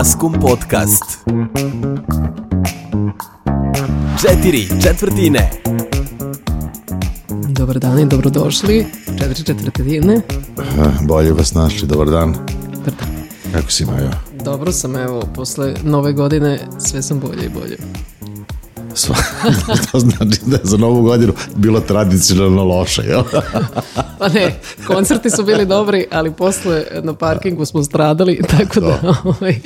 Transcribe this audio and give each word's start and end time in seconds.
Maskum 0.00 0.32
Podcast. 0.32 1.04
Četiri 4.22 4.68
četvrtine. 4.82 5.50
Dobar 7.48 7.78
dan 7.78 7.98
i 7.98 8.06
dobrodošli. 8.06 8.86
Četiri 9.18 9.44
četvrtine. 9.44 10.20
Bolje 11.02 11.32
vas 11.32 11.54
našli, 11.54 11.88
dobar 11.88 12.10
dan. 12.10 12.32
Dobar 12.72 12.92
dan. 13.00 13.08
Kako 13.52 13.70
si 13.70 13.84
Majo? 13.84 14.10
Dobro 14.44 14.72
sam, 14.72 14.96
evo, 14.96 15.22
posle 15.34 15.74
nove 15.84 16.12
godine 16.12 16.58
sve 16.78 17.02
sam 17.02 17.20
bolje 17.20 17.46
i 17.46 17.48
bolje. 17.48 17.76
Sva, 18.94 19.16
to 19.92 19.98
znači 19.98 20.40
da 20.46 20.56
je 20.56 20.62
za 20.62 20.76
novu 20.76 21.02
godinu 21.02 21.32
bilo 21.54 21.80
tradicionalno 21.80 22.64
loše, 22.64 23.02
jel? 23.02 23.22
Pa 24.18 24.28
ne, 24.28 24.60
koncerti 24.86 25.30
su 25.30 25.44
bili 25.44 25.66
dobri, 25.66 26.06
ali 26.10 26.32
posle 26.32 26.84
na 27.02 27.14
parkingu 27.14 27.64
smo 27.64 27.82
stradali, 27.82 28.40
tako 28.50 28.80
da 28.80 29.14
ovaj, 29.24 29.60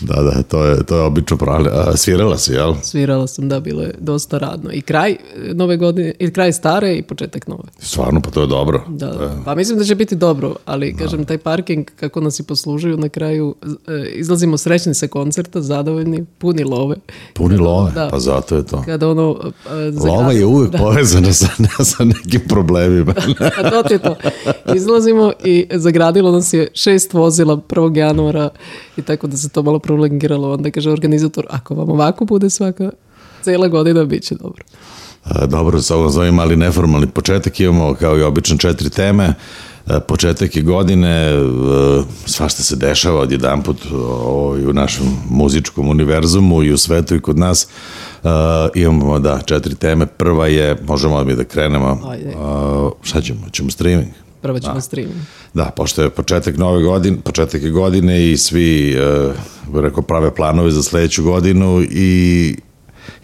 Da, 0.00 0.22
da, 0.22 0.42
to 0.42 0.64
je, 0.64 0.82
to 0.86 0.96
je 0.96 1.02
obično 1.02 1.36
pravilo. 1.36 1.70
A, 1.72 1.96
svirala 1.96 2.38
si, 2.38 2.52
jel? 2.52 2.74
svirala 2.82 3.26
sam, 3.26 3.48
da, 3.48 3.60
bilo 3.60 3.82
je 3.82 3.94
dosta 3.98 4.38
radno. 4.38 4.70
I 4.72 4.80
kraj 4.80 5.10
e, 5.12 5.16
nove 5.54 5.76
godine, 5.76 6.12
i 6.18 6.30
kraj 6.30 6.52
stare 6.52 6.94
i 6.94 7.02
početak 7.02 7.46
nove. 7.46 7.62
Stvarno, 7.78 8.20
pa 8.20 8.30
to 8.30 8.40
je 8.40 8.46
dobro. 8.46 8.82
Da, 8.88 9.06
da. 9.06 9.42
Pa 9.44 9.54
mislim 9.54 9.78
da 9.78 9.84
će 9.84 9.94
biti 9.94 10.16
dobro, 10.16 10.54
ali 10.64 10.96
kažem, 10.96 11.24
taj 11.24 11.38
parking, 11.38 11.86
kako 12.00 12.20
nas 12.20 12.40
i 12.40 12.42
poslužuju 12.42 12.96
na 12.96 13.08
kraju, 13.08 13.54
e, 13.88 14.06
izlazimo 14.14 14.56
srećni 14.58 14.94
sa 14.94 15.06
koncerta, 15.06 15.60
zadovoljni, 15.60 16.24
puni 16.38 16.64
love. 16.64 16.96
Puni 17.34 17.56
love, 17.56 17.92
Da. 17.94 18.08
pa 18.10 18.18
zato 18.18 18.56
je 18.56 18.66
to. 18.66 18.82
Kada 18.86 19.08
ono... 19.08 19.36
e, 19.70 20.06
Lova 20.08 20.32
je 20.32 20.44
uvek 20.46 20.70
Da. 20.70 20.78
povezana 20.78 21.32
sa, 21.32 21.46
sa 21.84 22.04
nekim 22.04 22.40
problemima. 22.48 23.14
A 23.58 23.70
to 23.70 23.82
ti 23.82 23.94
je 23.94 23.98
to. 23.98 24.16
Izlazimo 24.74 25.32
i 25.44 25.66
zagradilo 25.72 26.32
nas 26.32 26.52
je 26.52 26.68
šest 26.74 27.12
vozila 27.12 27.56
1. 27.56 27.96
januara 27.96 28.48
i 28.96 29.02
tako 29.02 29.26
da 29.26 29.36
se 29.36 29.48
to 29.48 29.62
malo 29.62 29.78
prolongiralo. 29.86 30.52
Onda 30.52 30.70
kaže 30.70 30.90
organizator, 30.90 31.46
ako 31.50 31.74
vam 31.74 31.90
ovako 31.90 32.24
bude 32.24 32.50
svaka 32.50 32.90
cela 33.42 33.68
godina, 33.68 34.04
bit 34.04 34.22
će 34.22 34.34
dobro. 34.34 34.64
Dobro, 35.46 35.82
sa 35.82 35.96
ovo 35.96 36.10
zovem 36.10 36.38
ali 36.38 36.56
neformalni 36.56 37.06
početak. 37.06 37.60
Imamo 37.60 37.94
kao 37.94 38.18
i 38.18 38.22
obično 38.22 38.56
četiri 38.56 38.90
teme. 38.90 39.34
E, 39.86 40.00
Početak 40.00 40.56
je 40.56 40.62
godine, 40.62 41.08
e, 41.08 41.34
svašta 42.26 42.62
se 42.62 42.76
dešava 42.76 43.20
od 43.20 43.32
jedan 43.32 43.62
put 43.62 43.76
u 44.68 44.72
našem 44.72 45.06
muzičkom 45.30 45.88
univerzumu 45.88 46.62
i 46.62 46.72
u 46.72 46.78
svetu 46.78 47.14
i 47.14 47.20
kod 47.20 47.38
nas. 47.38 47.68
Imamo, 48.74 49.18
da, 49.18 49.40
četiri 49.44 49.74
teme. 49.74 50.06
Prva 50.06 50.46
je, 50.46 50.76
možemo 50.86 51.24
mi 51.24 51.36
da 51.36 51.44
krenemo, 51.44 52.00
Ajde. 52.08 52.28
E, 52.28 52.34
šta 53.02 53.20
ćemo? 53.20 53.40
Ćemo 53.52 53.70
streaming? 53.70 54.25
Prvo 54.46 54.58
ćemo 54.58 54.80
streaming. 54.80 55.20
Da, 55.54 55.64
pošto 55.64 56.02
je 56.02 56.10
početak 56.10 56.56
nove 56.56 56.82
godine, 56.82 57.16
početak 57.24 57.62
je 57.62 57.70
godine 57.70 58.32
i 58.32 58.36
svi, 58.36 58.92
e, 58.92 59.32
bih 59.72 59.80
rekao, 59.80 60.02
prave 60.02 60.34
planove 60.34 60.70
za 60.70 60.82
sledeću 60.82 61.24
godinu 61.24 61.82
i 61.90 62.56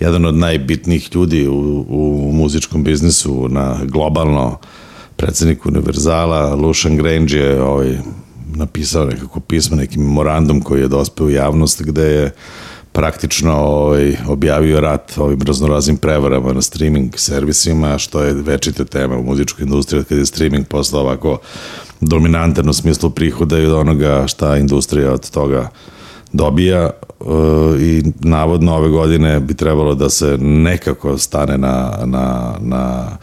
jedan 0.00 0.24
od 0.24 0.34
najbitnijih 0.34 1.14
ljudi 1.14 1.48
u, 1.48 1.84
u 1.88 2.32
muzičkom 2.32 2.84
biznisu 2.84 3.48
na 3.48 3.80
globalno 3.84 4.58
predsednik 5.16 5.66
Univerzala, 5.66 6.54
Lucian 6.54 6.96
Grange 6.96 7.36
je 7.36 7.62
ovaj, 7.62 7.98
napisao 8.54 9.04
nekako 9.04 9.40
pismo, 9.40 9.76
neki 9.76 9.98
memorandum 9.98 10.60
koji 10.60 10.80
je 10.80 10.88
dospeo 10.88 11.26
u 11.26 11.30
javnost 11.30 11.82
gde 11.82 12.04
je 12.04 12.32
praktično 12.92 13.52
ovaj, 13.56 14.16
objavio 14.28 14.80
rat 14.80 15.18
ovim 15.18 15.40
raznoraznim 15.46 15.96
prevarama 15.96 16.52
na 16.52 16.62
streaming 16.62 17.12
servisima, 17.16 17.98
što 17.98 18.22
je 18.22 18.32
večita 18.32 18.84
tema 18.84 19.16
u 19.16 19.22
muzičkoj 19.22 19.62
industriji, 19.62 20.04
kad 20.04 20.18
je 20.18 20.26
streaming 20.26 20.66
postao 20.66 21.00
ovako 21.00 21.38
dominantan 22.00 22.68
u 22.68 22.72
smislu 22.72 23.10
prihoda 23.10 23.58
i 23.58 23.66
od 23.66 23.72
onoga 23.72 24.26
šta 24.26 24.56
industrija 24.56 25.12
od 25.12 25.30
toga 25.30 25.68
dobija. 26.32 26.80
E, 26.80 26.92
i 27.80 28.02
navodno 28.20 28.74
ove 28.74 28.88
godine 28.88 29.40
bi 29.40 29.54
trebalo 29.54 29.94
da 29.94 30.10
se 30.10 30.38
nekako 30.38 31.18
stane 31.18 31.58
na, 31.58 31.98
na, 32.04 32.54
na 32.60 33.16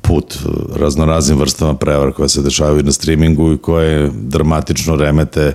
put 0.00 0.38
raznoraznim 0.76 1.38
vrstama 1.38 1.74
prevara 1.74 2.12
koje 2.12 2.28
se 2.28 2.42
dešavaju 2.42 2.82
na 2.82 2.92
streamingu 2.92 3.52
i 3.52 3.58
koje 3.58 4.10
dramatično 4.14 4.96
remete 4.96 5.54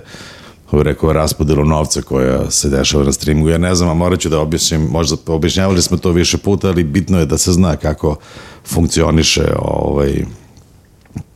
bih 0.72 0.82
rekao, 0.82 1.12
raspodelu 1.12 1.64
novca 1.64 2.02
koja 2.02 2.50
se 2.50 2.68
dešava 2.68 3.04
na 3.04 3.12
streamingu. 3.12 3.48
Ja 3.48 3.58
ne 3.58 3.74
znam, 3.74 3.90
a 3.90 3.94
morat 3.94 4.20
ću 4.20 4.28
da 4.28 4.40
objasnim, 4.40 4.88
možda 4.90 5.16
objašnjavali 5.26 5.82
smo 5.82 5.96
to 5.96 6.10
više 6.10 6.38
puta, 6.38 6.68
ali 6.68 6.84
bitno 6.84 7.18
je 7.18 7.26
da 7.26 7.38
se 7.38 7.52
zna 7.52 7.76
kako 7.76 8.16
funkcioniše 8.64 9.52
ovaj, 9.58 10.24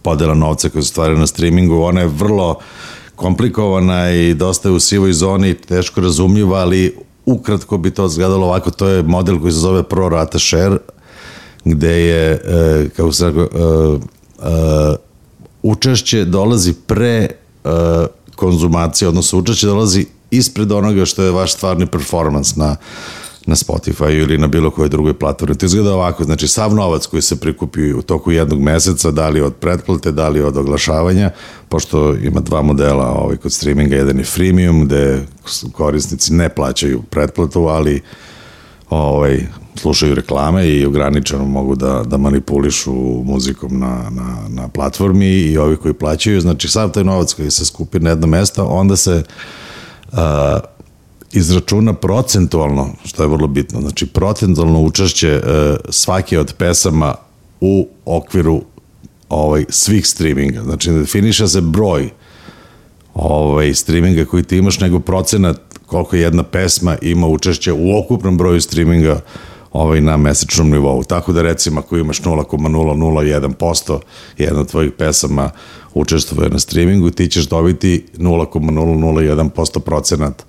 podela 0.03 0.35
novca 0.35 0.69
koja 0.69 0.83
se 0.83 0.89
stvara 0.89 1.19
na 1.19 1.27
streamingu. 1.27 1.83
Ona 1.83 2.01
je 2.01 2.07
vrlo 2.07 2.59
komplikovana 3.17 4.11
i 4.11 4.35
dosta 4.35 4.69
je 4.69 4.75
u 4.75 4.81
sivoj 4.81 5.13
zoni, 5.13 5.55
teško 5.55 6.01
razumljiva, 6.01 6.59
ali 6.59 6.97
ukratko 7.27 7.79
bi 7.79 7.91
to 7.91 8.07
izgledalo 8.07 8.47
ovako, 8.47 8.71
to 8.71 8.89
je 8.89 9.03
model 9.03 9.41
koji 9.41 9.53
se 9.53 9.59
zove 9.59 9.83
pro 9.83 10.09
rata 10.09 10.39
share, 10.39 10.77
gde 11.65 12.01
je, 12.01 12.31
e, 12.33 12.89
kako 12.97 13.13
se 13.13 13.27
rekao, 13.27 13.45
e, 13.45 13.99
e, 14.43 14.97
učešće 15.63 16.25
dolazi 16.25 16.73
pre 16.87 17.29
e, 17.65 17.71
konzumacije, 18.41 19.09
odnosno 19.09 19.39
učešće 19.39 19.67
dolazi 19.67 20.07
ispred 20.31 20.73
onoga 20.73 21.05
što 21.05 21.23
je 21.23 21.31
vaš 21.31 21.53
stvarni 21.53 21.87
performans 21.87 22.57
na, 22.57 22.77
na 23.47 23.55
Spotify 23.55 24.11
ili 24.11 24.39
na 24.39 24.47
bilo 24.47 24.71
kojoj 24.71 24.89
drugoj 24.89 25.15
platformi. 25.15 25.57
To 25.59 25.67
izgleda 25.67 25.95
ovako, 25.95 26.25
znači 26.25 26.49
sav 26.49 26.75
novac 26.75 27.07
koji 27.07 27.23
se 27.23 27.41
prikupi 27.41 27.93
u 27.93 28.03
toku 28.03 28.33
jednog 28.33 28.61
meseca, 28.61 29.11
da 29.11 29.29
li 29.29 29.41
od 29.41 29.55
pretplate, 29.55 30.13
da 30.13 30.29
li 30.29 30.43
od 30.43 30.57
oglašavanja, 30.57 31.31
pošto 31.69 32.15
ima 32.15 32.41
dva 32.41 32.63
modela 32.63 33.11
ovaj, 33.11 33.37
kod 33.37 33.53
streaminga, 33.53 33.97
jedan 33.97 34.19
je 34.19 34.25
freemium, 34.25 34.85
gde 34.85 35.27
korisnici 35.73 36.33
ne 36.33 36.49
plaćaju 36.49 37.03
pretplatu, 37.11 37.67
ali 37.67 38.03
ovaj, 38.91 39.47
slušaju 39.77 40.15
reklame 40.15 40.69
i 40.69 40.87
ograničeno 40.87 41.45
mogu 41.45 41.75
da, 41.75 42.03
da 42.07 42.17
manipulišu 42.17 42.93
muzikom 43.25 43.79
na, 43.79 44.11
na, 44.11 44.37
na 44.49 44.69
platformi 44.69 45.27
i 45.27 45.59
ovi 45.59 45.77
koji 45.77 45.95
plaćaju, 45.95 46.41
znači 46.41 46.69
sav 46.69 46.91
taj 46.91 47.05
novac 47.05 47.33
koji 47.33 47.51
se 47.51 47.65
skupi 47.65 48.01
na 48.01 48.11
jedno 48.11 48.27
mesto, 48.27 48.65
onda 48.65 48.97
se 48.97 49.23
a, 50.13 50.59
izračuna 51.33 51.93
procentualno, 51.93 52.89
što 53.05 53.23
je 53.23 53.29
vrlo 53.29 53.47
bitno, 53.47 53.81
znači 53.81 54.07
procentualno 54.07 54.81
učešće 54.81 55.29
e, 55.29 55.41
svake 55.89 56.39
od 56.39 56.55
pesama 56.59 57.15
u 57.61 57.89
okviru 58.05 58.63
ovaj, 59.29 59.65
svih 59.69 60.07
streaminga. 60.07 60.63
Znači, 60.63 60.91
definiša 60.91 61.49
se 61.49 61.61
broj 61.61 62.11
ovaj, 63.15 63.75
streaminga 63.75 64.25
koji 64.25 64.43
ti 64.43 64.57
imaš, 64.57 64.81
nego 64.81 65.01
procenat 65.01 65.70
koliko 65.91 66.17
jedna 66.17 66.43
pesma 66.43 66.97
ima 67.03 67.27
učešće 67.27 67.73
u 67.73 67.99
okupnom 67.99 68.39
broju 68.39 68.61
streaminga 68.61 69.21
ovaj, 69.73 70.01
na 70.01 70.17
mesečnom 70.17 70.71
nivou. 70.71 71.03
Tako 71.05 71.33
da 71.33 71.43
recimo 71.43 71.81
ako 71.81 71.97
imaš 71.97 72.23
0,001% 72.23 73.99
jedna 74.39 74.61
od 74.61 74.69
tvojih 74.69 74.93
pesama 74.93 75.51
učestvuje 75.95 76.51
na 76.51 76.59
streamingu, 76.59 77.11
ti 77.11 77.29
ćeš 77.29 77.49
dobiti 77.49 78.07
0,001% 78.19 79.81
procenat 79.81 80.45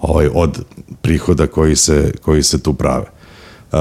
ovaj, 0.00 0.28
od 0.34 0.64
prihoda 1.02 1.46
koji 1.46 1.76
se, 1.76 2.12
koji 2.22 2.42
se 2.42 2.62
tu 2.62 2.74
prave. 2.74 3.06
Uh, 3.72 3.78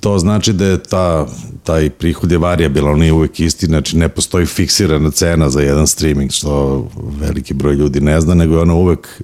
to 0.00 0.18
znači 0.18 0.52
da 0.52 0.66
je 0.66 0.82
ta, 0.82 1.26
taj 1.62 1.90
prihod 1.90 2.32
je 2.32 2.38
variabilan, 2.38 2.92
on 2.92 2.98
nije 2.98 3.12
uvek 3.12 3.40
isti, 3.40 3.66
znači 3.66 3.96
ne 3.96 4.08
postoji 4.08 4.46
fiksirana 4.46 5.10
cena 5.10 5.50
za 5.50 5.60
jedan 5.60 5.86
streaming, 5.86 6.30
što 6.30 6.86
veliki 7.20 7.54
broj 7.54 7.74
ljudi 7.74 8.00
ne 8.00 8.20
zna, 8.20 8.34
nego 8.34 8.54
je 8.54 8.62
ona 8.62 8.74
uvek 8.74 9.22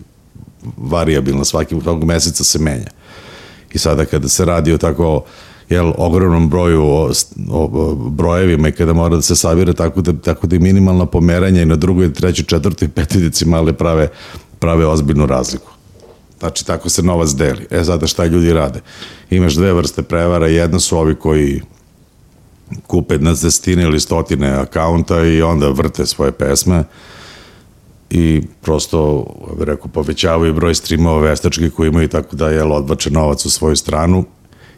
variabilna, 0.76 1.44
svaki 1.44 1.80
svakog 1.82 2.04
meseca 2.04 2.44
se 2.44 2.58
menja. 2.58 2.90
I 3.72 3.78
sada 3.78 4.04
kada 4.04 4.28
se 4.28 4.44
radi 4.44 4.72
o 4.72 4.78
tako 4.78 5.24
jel, 5.68 5.92
ogromnom 5.96 6.48
broju 6.48 6.82
o, 6.82 7.10
o, 7.50 7.94
brojevima 7.94 8.68
i 8.68 8.72
kada 8.72 8.92
mora 8.92 9.16
da 9.16 9.22
se 9.22 9.36
savira 9.36 9.72
tako 9.72 10.00
da, 10.00 10.12
tako 10.12 10.46
da 10.46 10.56
i 10.56 10.58
minimalna 10.58 11.06
pomeranja 11.06 11.62
i 11.62 11.66
na 11.66 11.76
drugoj, 11.76 12.12
trećoj, 12.12 12.44
četvrtoj 12.44 12.88
petoj 12.88 13.20
decimale 13.20 13.72
prave, 13.72 14.08
prave 14.58 14.86
ozbiljnu 14.86 15.26
razliku. 15.26 15.72
Znači, 16.38 16.66
tako 16.66 16.88
se 16.88 17.02
novac 17.02 17.30
deli. 17.30 17.66
E, 17.70 17.84
sada 17.84 18.06
šta 18.06 18.26
ljudi 18.26 18.52
rade? 18.52 18.80
Imaš 19.30 19.54
dve 19.54 19.72
vrste 19.72 20.02
prevara. 20.02 20.46
Jedna 20.46 20.80
su 20.80 20.98
ovi 20.98 21.14
koji 21.14 21.62
kupe 22.86 23.18
na 23.18 23.30
desetine 23.30 23.82
ili 23.82 24.00
stotine 24.00 24.50
akaunta 24.50 25.24
i 25.24 25.42
onda 25.42 25.68
vrte 25.68 26.06
svoje 26.06 26.32
pesme 26.32 26.84
i 28.10 28.42
prosto, 28.62 29.26
bih 29.58 29.66
rekao, 29.66 29.88
povećavaju 29.88 30.54
broj 30.54 30.74
streamova 30.74 31.20
veštačkih 31.20 31.72
koji 31.72 31.88
imaju 31.88 32.08
tako 32.08 32.36
da 32.36 32.48
je 32.48 32.62
odbače 32.62 33.10
novac 33.10 33.46
u 33.46 33.50
svoju 33.50 33.76
stranu. 33.76 34.24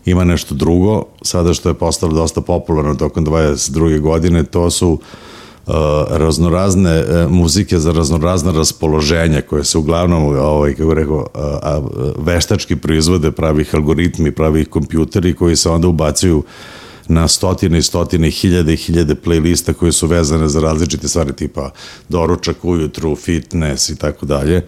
Ima 0.04 0.24
nešto 0.24 0.54
drugo, 0.54 1.04
sada 1.22 1.54
što 1.54 1.68
je 1.68 1.74
postalo 1.74 2.12
dosta 2.12 2.40
popularno 2.40 2.94
tokom 2.94 3.26
22. 3.26 4.00
godine, 4.00 4.44
to 4.44 4.70
su 4.70 4.90
uh, 4.90 5.74
raznorazne 6.10 7.00
uh, 7.00 7.30
muzike 7.30 7.78
za 7.78 7.92
raznorazna 7.92 8.52
raspoloženja 8.52 9.40
koje 9.40 9.64
se 9.64 9.78
uglavnom 9.78 10.22
ovaj, 10.38 10.74
kako 10.74 10.94
rekao, 10.94 11.26
uh, 11.34 12.24
veštački 12.26 12.76
proizvode 12.76 13.30
pravih 13.30 13.74
algoritmi, 13.74 14.32
pravih 14.32 14.68
kompjuteri 14.68 15.34
koji 15.34 15.56
se 15.56 15.70
onda 15.70 15.88
ubacuju 15.88 16.42
na 17.10 17.28
stotine 17.28 17.78
i 17.78 17.82
stotine, 17.82 18.30
hiljade 18.30 18.72
i 18.72 18.76
hiljade 18.76 19.14
playlista 19.14 19.72
koje 19.72 19.92
su 19.92 20.06
vezane 20.06 20.48
za 20.48 20.60
različite 20.60 21.08
stvari 21.08 21.32
tipa 21.32 21.70
doručak 22.08 22.64
ujutru, 22.64 23.16
fitness 23.16 23.88
i 23.88 23.96
tako 23.96 24.26
dalje. 24.26 24.62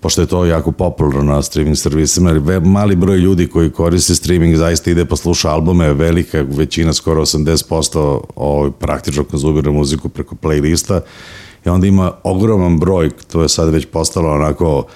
pošto 0.00 0.20
je 0.20 0.26
to 0.26 0.44
jako 0.44 0.72
popularno 0.72 1.32
na 1.32 1.42
streaming 1.42 1.76
servisima, 1.76 2.60
mali 2.60 2.96
broj 2.96 3.18
ljudi 3.18 3.46
koji 3.46 3.70
koriste 3.70 4.14
streaming 4.14 4.56
zaista 4.56 4.90
ide 4.90 5.04
pa 5.04 5.16
sluša 5.16 5.50
albume, 5.50 5.92
velika 5.92 6.44
većina, 6.48 6.92
skoro 6.92 7.22
80% 7.22 8.20
ovaj, 8.36 8.70
praktično 8.78 9.24
konzumira 9.24 9.70
muziku 9.70 10.08
preko 10.08 10.34
playlista 10.34 11.00
i 11.66 11.68
onda 11.68 11.86
ima 11.86 12.12
ogroman 12.22 12.78
broj, 12.78 13.10
to 13.32 13.42
je 13.42 13.48
sad 13.48 13.68
već 13.68 13.86
postalo 13.86 14.30
onako 14.30 14.86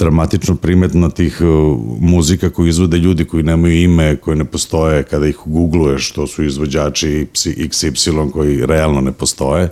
dramatično 0.00 0.56
primetno 0.56 1.10
tih 1.10 1.40
uh, 1.40 1.78
muzika 2.00 2.50
koji 2.50 2.68
izvode 2.68 2.98
ljudi 2.98 3.24
koji 3.24 3.42
nemaju 3.42 3.82
ime, 3.82 4.16
koji 4.16 4.36
ne 4.36 4.44
postoje, 4.44 5.02
kada 5.02 5.26
ih 5.26 5.38
googluješ, 5.44 6.12
to 6.12 6.26
su 6.26 6.44
izvođači 6.44 7.26
XY 7.34 8.30
koji 8.32 8.66
realno 8.66 9.00
ne 9.00 9.12
postoje. 9.12 9.68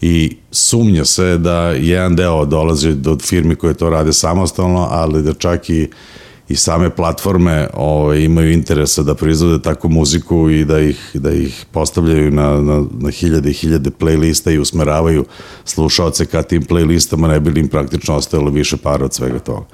I 0.00 0.36
sumnja 0.50 1.04
se 1.04 1.38
da 1.38 1.70
jedan 1.70 2.16
deo 2.16 2.44
dolazi 2.44 2.94
do 2.94 3.18
firmi 3.18 3.54
koje 3.56 3.74
to 3.74 3.90
rade 3.90 4.12
samostalno, 4.12 4.88
ali 4.90 5.22
da 5.22 5.34
čak 5.34 5.70
i 5.70 5.88
i 6.48 6.56
same 6.56 6.90
platforme 6.90 7.68
ovaj, 7.74 8.20
imaju 8.20 8.52
interesa 8.52 9.02
da 9.02 9.14
proizvode 9.14 9.62
takvu 9.62 9.90
muziku 9.90 10.50
i 10.50 10.64
da 10.64 10.80
ih, 10.80 11.10
da 11.14 11.32
ih 11.32 11.64
postavljaju 11.70 12.30
na, 12.30 12.60
na, 12.60 12.84
na 13.00 13.10
hiljade 13.10 13.50
i 13.50 13.52
hiljade 13.52 13.90
playlista 13.90 14.54
i 14.54 14.58
usmeravaju 14.58 15.24
slušaoce 15.64 16.26
ka 16.26 16.42
tim 16.42 16.62
playlistama, 16.62 17.28
ne 17.28 17.40
bi 17.40 17.50
li 17.50 17.60
im 17.60 17.68
praktično 17.68 18.14
ostajalo 18.14 18.50
više 18.50 18.76
para 18.76 19.04
od 19.04 19.14
svega 19.14 19.38
toga. 19.38 19.66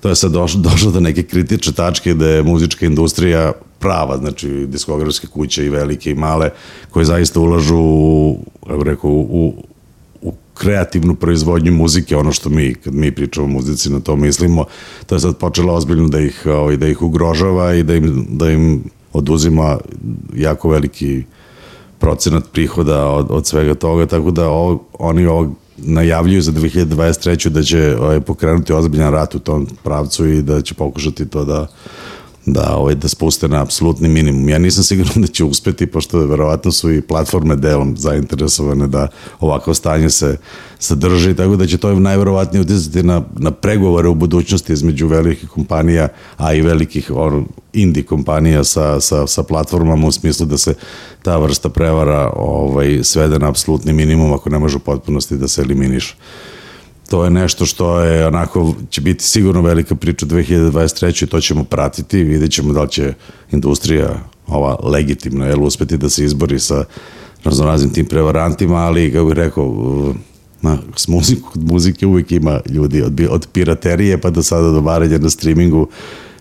To 0.00 0.08
je 0.08 0.16
sad 0.16 0.32
došlo, 0.32 0.60
došlo 0.60 0.90
do 0.90 1.00
neke 1.00 1.22
kritične 1.22 1.72
tačke 1.72 2.14
da 2.14 2.28
je 2.28 2.42
muzička 2.42 2.86
industrija 2.86 3.52
prava, 3.78 4.18
znači 4.18 4.48
diskografske 4.48 5.26
kuće 5.26 5.66
i 5.66 5.68
velike 5.68 6.10
i 6.10 6.14
male, 6.14 6.50
koje 6.90 7.04
zaista 7.04 7.40
ulažu 7.40 7.76
u, 7.76 8.38
rekao, 8.84 9.10
u 9.10 9.54
kreativnu 10.58 11.14
proizvodnju 11.14 11.72
muzike, 11.72 12.16
ono 12.16 12.32
što 12.32 12.50
mi, 12.50 12.74
kad 12.74 12.94
mi 12.94 13.14
pričamo 13.14 13.46
o 13.46 13.50
muzici, 13.50 13.90
na 13.90 14.00
to 14.00 14.16
mislimo, 14.16 14.64
to 15.06 15.14
je 15.14 15.20
sad 15.20 15.36
počelo 15.36 15.74
ozbiljno 15.74 16.08
da 16.08 16.20
ih, 16.20 16.42
ovaj, 16.46 16.76
da 16.76 16.88
ih 16.88 17.02
ugrožava 17.02 17.74
i 17.74 17.82
da 17.82 17.94
im, 17.94 18.26
da 18.30 18.50
im 18.50 18.82
oduzima 19.12 19.78
jako 20.34 20.68
veliki 20.68 21.22
procenat 21.98 22.44
prihoda 22.52 23.06
od, 23.06 23.26
od 23.30 23.46
svega 23.46 23.74
toga, 23.74 24.06
tako 24.06 24.30
da 24.30 24.48
ovo, 24.48 24.84
oni 24.98 25.26
ovo 25.26 25.54
najavljuju 25.76 26.42
za 26.42 26.52
2023. 26.52 27.48
da 27.48 27.62
će 27.62 27.96
ovaj, 28.00 28.20
pokrenuti 28.20 28.72
ozbiljan 28.72 29.12
rat 29.12 29.34
u 29.34 29.38
tom 29.38 29.66
pravcu 29.84 30.26
i 30.26 30.42
da 30.42 30.62
će 30.62 30.74
pokušati 30.74 31.26
to 31.26 31.44
da 31.44 31.66
da, 32.52 32.76
ovaj, 32.76 32.94
da 32.94 33.08
spuste 33.08 33.48
na 33.48 33.62
apsolutni 33.62 34.08
minimum. 34.08 34.48
Ja 34.48 34.58
nisam 34.58 34.84
siguran 34.84 35.20
da 35.22 35.26
će 35.26 35.44
uspeti, 35.44 35.86
pošto 35.86 36.18
verovatno 36.18 36.72
su 36.72 36.92
i 36.92 37.02
platforme 37.02 37.56
delom 37.56 37.96
zainteresovane 37.96 38.86
da 38.86 39.08
ovako 39.40 39.74
stanje 39.74 40.10
se 40.10 40.36
sadrži, 40.78 41.34
tako 41.34 41.56
da 41.56 41.66
će 41.66 41.78
to 41.78 41.94
najverovatnije 41.94 42.62
utjecati 42.62 43.02
na, 43.02 43.22
na 43.36 43.50
pregovore 43.50 44.08
u 44.08 44.14
budućnosti 44.14 44.72
između 44.72 45.06
velikih 45.06 45.48
kompanija, 45.48 46.08
a 46.36 46.54
i 46.54 46.60
velikih 46.60 47.10
ono, 47.14 47.44
indie 47.72 48.02
kompanija 48.02 48.64
sa, 48.64 49.00
sa, 49.00 49.26
sa 49.26 49.42
platformama 49.42 50.06
u 50.06 50.12
smislu 50.12 50.46
da 50.46 50.58
se 50.58 50.74
ta 51.22 51.36
vrsta 51.36 51.68
prevara 51.68 52.32
ovaj, 52.36 53.00
svede 53.02 53.38
na 53.38 53.48
apsolutni 53.48 53.92
minimum 53.92 54.32
ako 54.32 54.50
ne 54.50 54.58
može 54.58 54.76
u 54.76 54.80
potpunosti 54.80 55.36
da 55.36 55.48
se 55.48 55.62
eliminiše 55.62 56.16
to 57.08 57.24
je 57.24 57.30
nešto 57.30 57.66
što 57.66 58.00
je 58.00 58.26
onako, 58.26 58.74
će 58.90 59.00
biti 59.00 59.24
sigurno 59.24 59.62
velika 59.62 59.94
priča 59.94 60.26
2023. 60.26 61.26
to 61.26 61.40
ćemo 61.40 61.64
pratiti, 61.64 62.24
vidjet 62.24 62.52
ćemo 62.52 62.72
da 62.72 62.82
li 62.82 62.88
će 62.88 63.12
industrija 63.52 64.24
ova 64.46 64.76
legitimno, 64.82 65.46
jel, 65.46 65.62
uspeti 65.62 65.96
da 65.96 66.08
se 66.08 66.24
izbori 66.24 66.58
sa 66.58 66.84
raznoraznim 67.44 67.92
tim 67.92 68.06
prevarantima, 68.06 68.76
ali, 68.76 69.12
kako 69.12 69.24
bih 69.24 69.34
rekao, 69.34 70.14
na, 70.62 70.78
s 70.96 71.08
muziku, 71.08 71.50
kod 71.50 71.72
muzike 71.72 72.06
uvijek 72.06 72.32
ima 72.32 72.60
ljudi, 72.68 73.02
od, 73.02 73.20
od 73.30 73.48
piraterije 73.52 74.20
pa 74.20 74.30
do 74.30 74.42
sada 74.42 74.70
do 74.70 74.80
varanja 74.80 75.18
na 75.18 75.30
streamingu, 75.30 75.88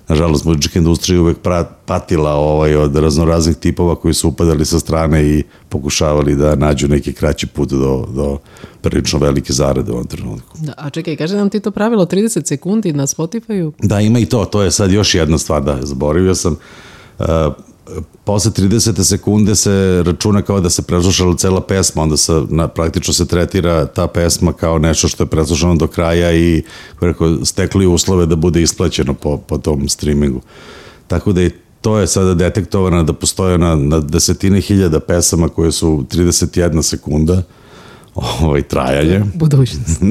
nažalost, 0.07 0.45
muzička 0.45 0.80
industrija 0.80 1.21
uvek 1.21 1.38
patila 1.86 2.33
ovaj, 2.33 2.75
od 2.75 2.95
raznoraznih 2.95 3.56
tipova 3.56 3.95
koji 3.95 4.13
su 4.13 4.27
upadali 4.27 4.65
sa 4.65 4.80
strane 4.80 5.25
i 5.25 5.44
pokušavali 5.69 6.36
da 6.36 6.56
nađu 6.56 6.88
neki 6.88 7.13
kraći 7.13 7.48
put 7.48 7.69
do, 7.69 8.07
do 8.15 8.38
prilično 8.81 9.19
velike 9.19 9.54
zarade 9.54 9.92
u 9.92 9.95
ovom 9.95 10.07
trenutku. 10.07 10.57
Da, 10.62 10.74
a 10.77 10.89
čekaj, 10.89 11.15
kaže 11.15 11.38
nam 11.38 11.50
ti 11.50 11.59
to 11.59 11.71
pravilo 11.71 12.06
30 12.06 12.48
sekundi 12.48 12.94
na 12.94 13.07
Spotify-u? 13.07 13.74
Da, 13.80 14.00
ima 14.00 14.19
i 14.19 14.25
to, 14.25 14.45
to 14.45 14.62
je 14.62 14.71
sad 14.71 14.92
još 14.92 15.15
jedna 15.15 15.38
stvar, 15.38 15.63
da, 15.63 15.80
zaboravio 15.81 16.36
sam. 16.36 16.57
Uh, 17.19 17.25
posle 18.24 18.51
30. 18.51 19.04
sekunde 19.04 19.56
se 19.56 20.04
računa 20.06 20.42
kao 20.42 20.62
da 20.62 20.69
se 20.69 20.81
preslušala 20.81 21.36
cela 21.36 21.62
pesma, 21.62 22.04
onda 22.04 22.18
se 22.18 22.42
na, 22.50 22.68
praktično 22.68 23.13
se 23.13 23.25
tretira 23.25 23.86
ta 23.86 24.07
pesma 24.07 24.54
kao 24.54 24.80
nešto 24.80 25.07
što 25.07 25.24
je 25.24 25.28
preslušano 25.28 25.75
do 25.75 25.88
kraja 25.88 26.31
i 26.31 26.63
rekao, 27.01 27.45
stekli 27.45 27.88
uslove 27.88 28.25
da 28.25 28.36
bude 28.36 28.62
isplaćeno 28.62 29.13
po, 29.13 29.38
po 29.38 29.57
tom 29.57 29.89
streamingu. 29.89 30.42
Tako 31.07 31.34
da 31.34 31.42
i 31.42 31.51
to 31.81 31.98
je 31.98 32.07
sada 32.07 32.34
detektovano 32.34 33.04
da 33.04 33.13
postoje 33.13 33.57
na, 33.57 33.75
na 33.75 34.00
desetine 34.00 34.62
hiljada 34.62 35.00
pesama 35.00 35.50
koje 35.50 35.72
su 35.72 36.06
31 36.12 36.81
sekunda, 36.81 37.44
ovaj, 38.42 38.62
trajanje. 38.62 39.22
Budućnost. 39.34 40.02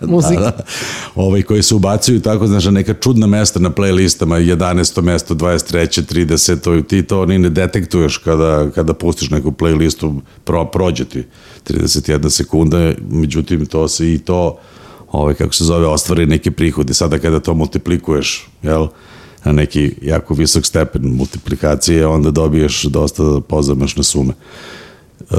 Muzika. 0.00 0.40
Da, 0.48 0.50
da. 0.50 0.62
Ovaj, 1.14 1.42
koji 1.42 1.62
se 1.62 1.74
ubacuju 1.74 2.20
tako, 2.20 2.46
znaš, 2.46 2.64
na 2.64 2.70
neka 2.70 2.94
čudna 2.94 3.26
mesta 3.26 3.60
na 3.60 3.70
playlistama, 3.70 4.56
11. 4.56 5.02
mesto, 5.02 5.34
23. 5.34 6.02
30. 6.14 6.86
ti 6.86 7.02
to 7.02 7.26
ni 7.26 7.38
ne 7.38 7.50
detektuješ 7.50 8.16
kada, 8.16 8.70
kada 8.70 8.94
pustiš 8.94 9.30
neku 9.30 9.52
playlistu, 9.52 10.20
pro, 10.44 10.64
prođe 10.64 11.04
ti 11.04 11.24
31 11.68 12.30
sekunda, 12.30 12.92
međutim, 13.10 13.66
to 13.66 13.88
se 13.88 14.14
i 14.14 14.18
to, 14.18 14.58
ovaj, 15.12 15.34
kako 15.34 15.54
se 15.54 15.64
zove, 15.64 15.86
ostvari 15.86 16.26
neki 16.26 16.50
prihodi. 16.50 16.94
Sada 16.94 17.18
kada 17.18 17.40
to 17.40 17.54
multiplikuješ, 17.54 18.48
jel, 18.62 18.86
na 19.44 19.52
neki 19.52 19.94
jako 20.02 20.34
visok 20.34 20.66
stepen 20.66 21.02
multiplikacije, 21.02 22.06
onda 22.06 22.30
dobiješ 22.30 22.82
dosta 22.82 23.40
pozamašne 23.48 24.02
sume. 24.04 24.32
Uh, 25.30 25.38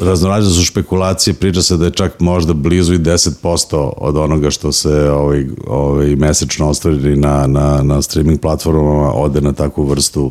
raznorazne 0.00 0.54
su 0.54 0.64
špekulacije, 0.64 1.34
priča 1.34 1.62
se 1.62 1.76
da 1.76 1.84
je 1.84 1.90
čak 1.90 2.20
možda 2.20 2.52
blizu 2.52 2.94
i 2.94 2.98
10% 2.98 3.92
od 3.96 4.16
onoga 4.16 4.50
što 4.50 4.72
se 4.72 5.10
ovaj, 5.10 5.46
ovaj, 5.66 6.16
mesečno 6.16 6.68
ostvari 6.68 7.16
na, 7.16 7.46
na, 7.46 7.82
na 7.82 8.02
streaming 8.02 8.40
platformama 8.40 9.12
ode 9.14 9.40
na 9.40 9.52
takvu 9.52 9.84
vrstu 9.84 10.30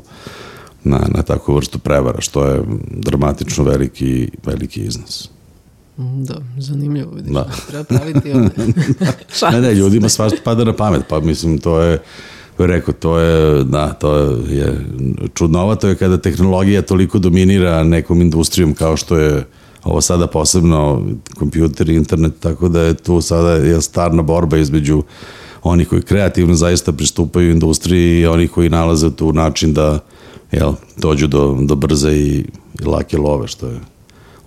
na, 0.86 1.02
na 1.07 1.24
takvu 1.24 1.56
vrstu 1.56 1.80
prevara, 1.80 2.22
što 2.22 2.46
je 2.46 2.63
dramatično 2.90 3.63
veliki, 3.63 4.30
veliki 4.46 4.81
iznos. 4.81 5.30
Da, 5.98 6.36
zanimljivo 6.57 7.12
vidiš. 7.12 7.34
Da. 7.34 7.50
Treba 7.68 7.84
praviti 7.84 8.31
ove 8.33 8.50
ne, 9.52 9.62
ne, 9.62 9.74
ljudima 9.74 10.09
svašta 10.09 10.38
pada 10.44 10.64
na 10.64 10.74
pamet, 10.74 11.02
pa 11.09 11.19
mislim 11.19 11.57
to 11.57 11.80
je 11.80 12.04
rekao, 12.57 12.94
to 12.94 13.18
je, 13.19 13.64
da, 13.64 13.94
to 13.94 14.18
je 14.50 14.85
čudnovato 15.33 15.88
je 15.88 15.95
kada 15.95 16.18
tehnologija 16.18 16.81
toliko 16.81 17.19
dominira 17.19 17.83
nekom 17.83 18.21
industrijom 18.21 18.74
kao 18.74 18.97
što 18.97 19.18
je 19.18 19.45
ovo 19.83 20.02
sada 20.02 20.28
posebno 20.28 21.06
kompjuter 21.40 21.90
internet, 21.90 22.33
tako 22.40 22.69
da 22.69 22.81
je 22.81 22.94
tu 22.94 23.21
sada 23.21 23.52
je 23.52 23.81
starna 23.81 24.21
borba 24.21 24.57
između 24.57 25.04
oni 25.64 25.85
koji 25.85 26.02
kreativno 26.02 26.56
zaista 26.56 26.92
pristupaju 26.92 27.52
industriji 27.52 28.19
i 28.19 28.26
oni 28.26 28.47
koji 28.47 28.69
nalaze 28.69 29.12
tu 29.16 29.33
način 29.33 29.74
da 29.74 30.00
jel, 30.52 30.74
dođu 30.97 31.28
do, 31.28 31.57
do 31.62 31.76
brze 31.76 32.12
i, 32.12 32.45
i 32.81 32.85
lake 32.85 33.18
love, 33.18 33.47
što 33.47 33.68
je 33.68 33.80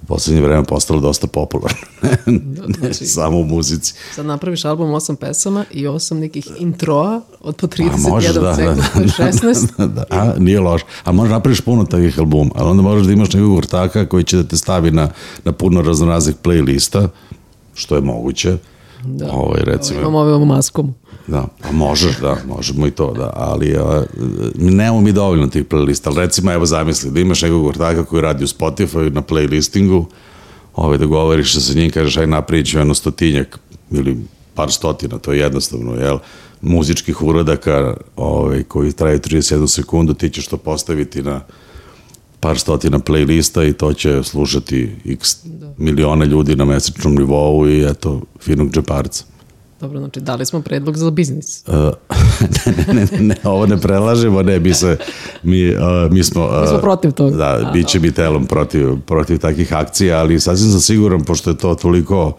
poslednje 0.06 0.42
vreme 0.42 0.64
postalo 0.64 1.00
dosta 1.00 1.26
popularno. 1.26 1.78
ne, 2.26 2.74
znači, 2.78 3.06
samo 3.06 3.38
u 3.38 3.44
muzici. 3.44 3.94
Sad 4.14 4.26
napraviš 4.26 4.64
album 4.64 4.94
osam 4.94 5.16
pesama 5.16 5.64
i 5.70 5.86
osam 5.86 6.18
nekih 6.18 6.48
introa 6.58 7.20
od 7.40 7.56
po 7.56 7.66
31 7.66 8.10
možeš, 8.10 8.34
da, 8.34 8.40
da, 8.40 8.56
da, 8.56 8.74
16. 8.94 9.66
Da, 9.78 9.86
da, 9.86 10.04
a, 10.10 10.32
nije 10.38 10.60
loš. 10.60 10.82
A 11.04 11.12
možeš 11.12 11.30
napraviš 11.30 11.60
puno 11.60 11.84
takvih 11.84 12.18
albuma, 12.18 12.50
ali 12.54 12.70
onda 12.70 12.82
možeš 12.82 13.06
da 13.06 13.12
imaš 13.12 13.32
nekog 13.32 13.56
vrtaka 13.56 14.06
koji 14.06 14.24
će 14.24 14.36
da 14.36 14.44
te 14.44 14.56
stavi 14.56 14.90
na, 14.90 15.10
na 15.44 15.52
puno 15.52 15.82
raznoraznih 15.82 16.36
playlista, 16.42 17.08
što 17.74 17.94
je 17.94 18.00
moguće. 18.00 18.58
Da. 19.04 19.32
Ovaj, 19.32 19.60
recimo, 19.64 20.00
Imamo 20.00 20.18
ovom 20.18 20.48
maskom. 20.48 20.94
Da, 21.26 21.46
pa 21.62 21.72
možeš, 21.72 22.18
da, 22.18 22.36
možemo 22.48 22.86
i 22.86 22.90
to, 22.90 23.12
da, 23.12 23.32
ali 23.34 23.76
a, 23.76 24.04
nemamo 24.54 25.00
mi 25.00 25.12
dovoljno 25.12 25.46
tih 25.46 25.64
playlista, 25.64 26.06
ali 26.06 26.16
recimo, 26.16 26.52
evo 26.52 26.66
zamisli, 26.66 27.10
da 27.10 27.20
imaš 27.20 27.42
nekog 27.42 27.66
ortaka 27.66 28.04
koji 28.04 28.22
radi 28.22 28.44
u 28.44 28.46
Spotify 28.46 29.12
na 29.12 29.22
playlistingu, 29.22 30.04
ovaj, 30.74 30.98
dogovoriš 30.98 31.54
se 31.54 31.60
sa 31.60 31.74
njim, 31.74 31.90
kažeš, 31.90 32.16
aj 32.16 32.26
napravit 32.26 32.66
ću 32.66 32.78
jedno 32.78 32.94
stotinjak 32.94 33.58
ili 33.90 34.16
par 34.54 34.72
stotina, 34.72 35.18
to 35.18 35.32
je 35.32 35.40
jednostavno, 35.40 35.94
jel, 35.94 36.18
muzičkih 36.60 37.22
uradaka 37.22 37.96
ovaj, 38.16 38.62
koji 38.62 38.92
traju 38.92 39.18
31 39.18 39.66
sekundu, 39.66 40.14
ti 40.14 40.30
ćeš 40.30 40.46
to 40.46 40.56
postaviti 40.56 41.22
na 41.22 41.40
par 42.40 42.58
stotina 42.58 42.98
playlista 42.98 43.68
i 43.68 43.72
to 43.72 43.92
će 43.92 44.22
slušati 44.22 44.96
x 45.04 45.36
da. 45.44 45.72
miliona 45.78 46.24
ljudi 46.24 46.56
na 46.56 46.64
mesečnom 46.64 47.14
nivou 47.14 47.68
i 47.68 47.84
eto, 47.90 48.20
finog 48.40 48.70
džeparca. 48.70 49.24
Dobro, 49.80 49.98
znači 49.98 50.20
dali 50.20 50.46
smo 50.46 50.60
predlog 50.62 50.96
za 50.96 51.10
biznis. 51.10 51.64
Uh, 51.66 51.74
ne, 52.66 52.94
ne, 52.94 53.06
ne, 53.12 53.20
ne, 53.20 53.36
ovo 53.44 53.66
ne 53.66 53.76
prelažemo, 53.76 54.42
ne, 54.42 54.60
mi 54.60 54.74
se, 54.74 54.96
mi, 55.42 55.70
uh, 55.70 55.82
mi 56.10 56.24
smo... 56.24 56.44
Uh, 56.44 56.60
mi 56.60 56.66
smo 56.66 56.78
protiv 56.78 57.12
toga. 57.12 57.36
Da, 57.36 57.70
bit 57.72 57.86
će 57.86 58.00
mi 58.00 58.12
telom 58.12 58.46
protiv, 58.46 59.00
protiv 59.06 59.38
takih 59.38 59.72
akcija, 59.74 60.18
ali 60.18 60.40
sasvim 60.40 60.70
sam 60.70 60.80
siguran, 60.80 61.24
pošto 61.24 61.50
je 61.50 61.56
to 61.56 61.74
toliko 61.74 62.36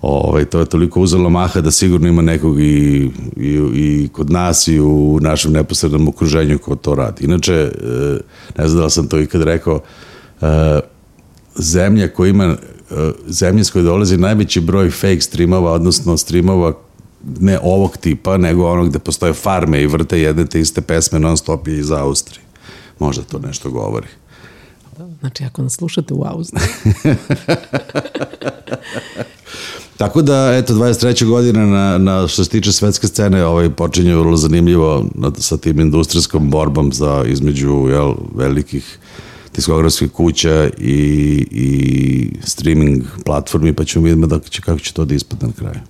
ovaj, 0.00 0.44
to 0.44 0.58
je 0.58 0.66
toliko 0.66 1.00
uzelo 1.00 1.30
maha 1.30 1.60
da 1.60 1.70
sigurno 1.70 2.08
ima 2.08 2.22
nekog 2.22 2.60
i, 2.60 3.10
i, 3.36 3.60
i 3.74 4.08
kod 4.12 4.30
nas 4.30 4.68
i 4.68 4.80
u 4.80 5.18
našem 5.20 5.52
neposrednom 5.52 6.08
okruženju 6.08 6.58
ko 6.58 6.76
to 6.76 6.94
radi. 6.94 7.24
Inače, 7.24 7.52
e, 7.52 7.70
ne 8.58 8.68
znam 8.68 8.78
da 8.78 8.84
li 8.84 8.90
sam 8.90 9.08
to 9.08 9.20
ikad 9.20 9.42
rekao, 9.42 9.80
e, 10.40 10.80
zemlja 11.56 12.08
koja 12.08 12.30
ima 12.30 12.44
e, 12.44 12.56
zemlja 13.26 13.64
s 13.64 13.70
koje 13.70 13.82
dolazi 13.82 14.16
najveći 14.16 14.60
broj 14.60 14.90
fake 14.90 15.20
streamova, 15.20 15.72
odnosno 15.72 16.16
streamova 16.16 16.72
ne 17.40 17.58
ovog 17.62 17.96
tipa, 17.96 18.36
nego 18.36 18.70
onog 18.70 18.88
gde 18.88 18.98
postoje 18.98 19.32
farme 19.32 19.82
i 19.82 19.86
vrte 19.86 20.20
jedne 20.20 20.46
te 20.46 20.60
iste 20.60 20.80
pesme 20.80 21.18
non 21.18 21.36
stop 21.36 21.68
je 21.68 21.78
iz 21.78 21.90
Austrije. 21.90 22.42
Možda 22.98 23.22
to 23.22 23.38
nešto 23.38 23.70
govori. 23.70 24.06
Znači, 25.20 25.44
ako 25.44 25.62
nas 25.62 25.72
slušate 25.72 26.14
u 26.14 26.24
Austriji, 26.24 26.68
Tako 29.96 30.22
da, 30.22 30.56
eto, 30.56 30.74
23. 30.74 31.24
godina 31.24 31.66
na, 31.66 31.98
na 31.98 32.28
što 32.28 32.44
se 32.44 32.50
tiče 32.50 32.72
svetske 32.72 33.06
scene 33.06 33.44
ovaj, 33.44 33.70
počinje 33.70 34.14
vrlo 34.14 34.36
zanimljivo 34.36 35.04
na, 35.14 35.32
sa 35.38 35.56
tim 35.56 35.80
industrijskom 35.80 36.50
borbom 36.50 36.92
za, 36.92 37.24
između 37.26 37.86
jel, 37.90 38.14
velikih 38.34 38.98
diskografskih 39.54 40.10
kuća 40.10 40.68
i, 40.78 41.46
i 41.50 42.30
streaming 42.44 43.04
platformi, 43.24 43.72
pa 43.72 43.84
ćemo 43.84 44.04
vidjeti 44.04 44.28
da 44.28 44.38
će, 44.38 44.62
kako 44.62 44.78
će 44.78 44.92
to 44.92 45.04
da 45.04 45.14
ispadne 45.14 45.48
na 45.48 45.54
kraju. 45.54 45.80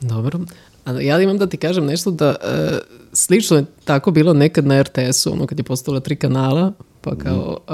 dobro. 0.00 0.40
A 0.84 0.92
ja 0.92 1.22
imam 1.22 1.38
da 1.38 1.46
ti 1.46 1.56
kažem 1.56 1.84
nešto 1.84 2.10
da 2.10 2.36
e, 2.42 2.78
slično 3.12 3.56
je 3.56 3.64
tako 3.84 4.10
bilo 4.10 4.32
nekad 4.32 4.66
na 4.66 4.82
RTS-u, 4.82 5.32
ono 5.32 5.46
kad 5.46 5.58
je 5.58 5.62
postala 5.62 6.00
tri 6.00 6.16
kanala, 6.16 6.72
pa 7.08 7.16
kao 7.16 7.58
e, 7.68 7.72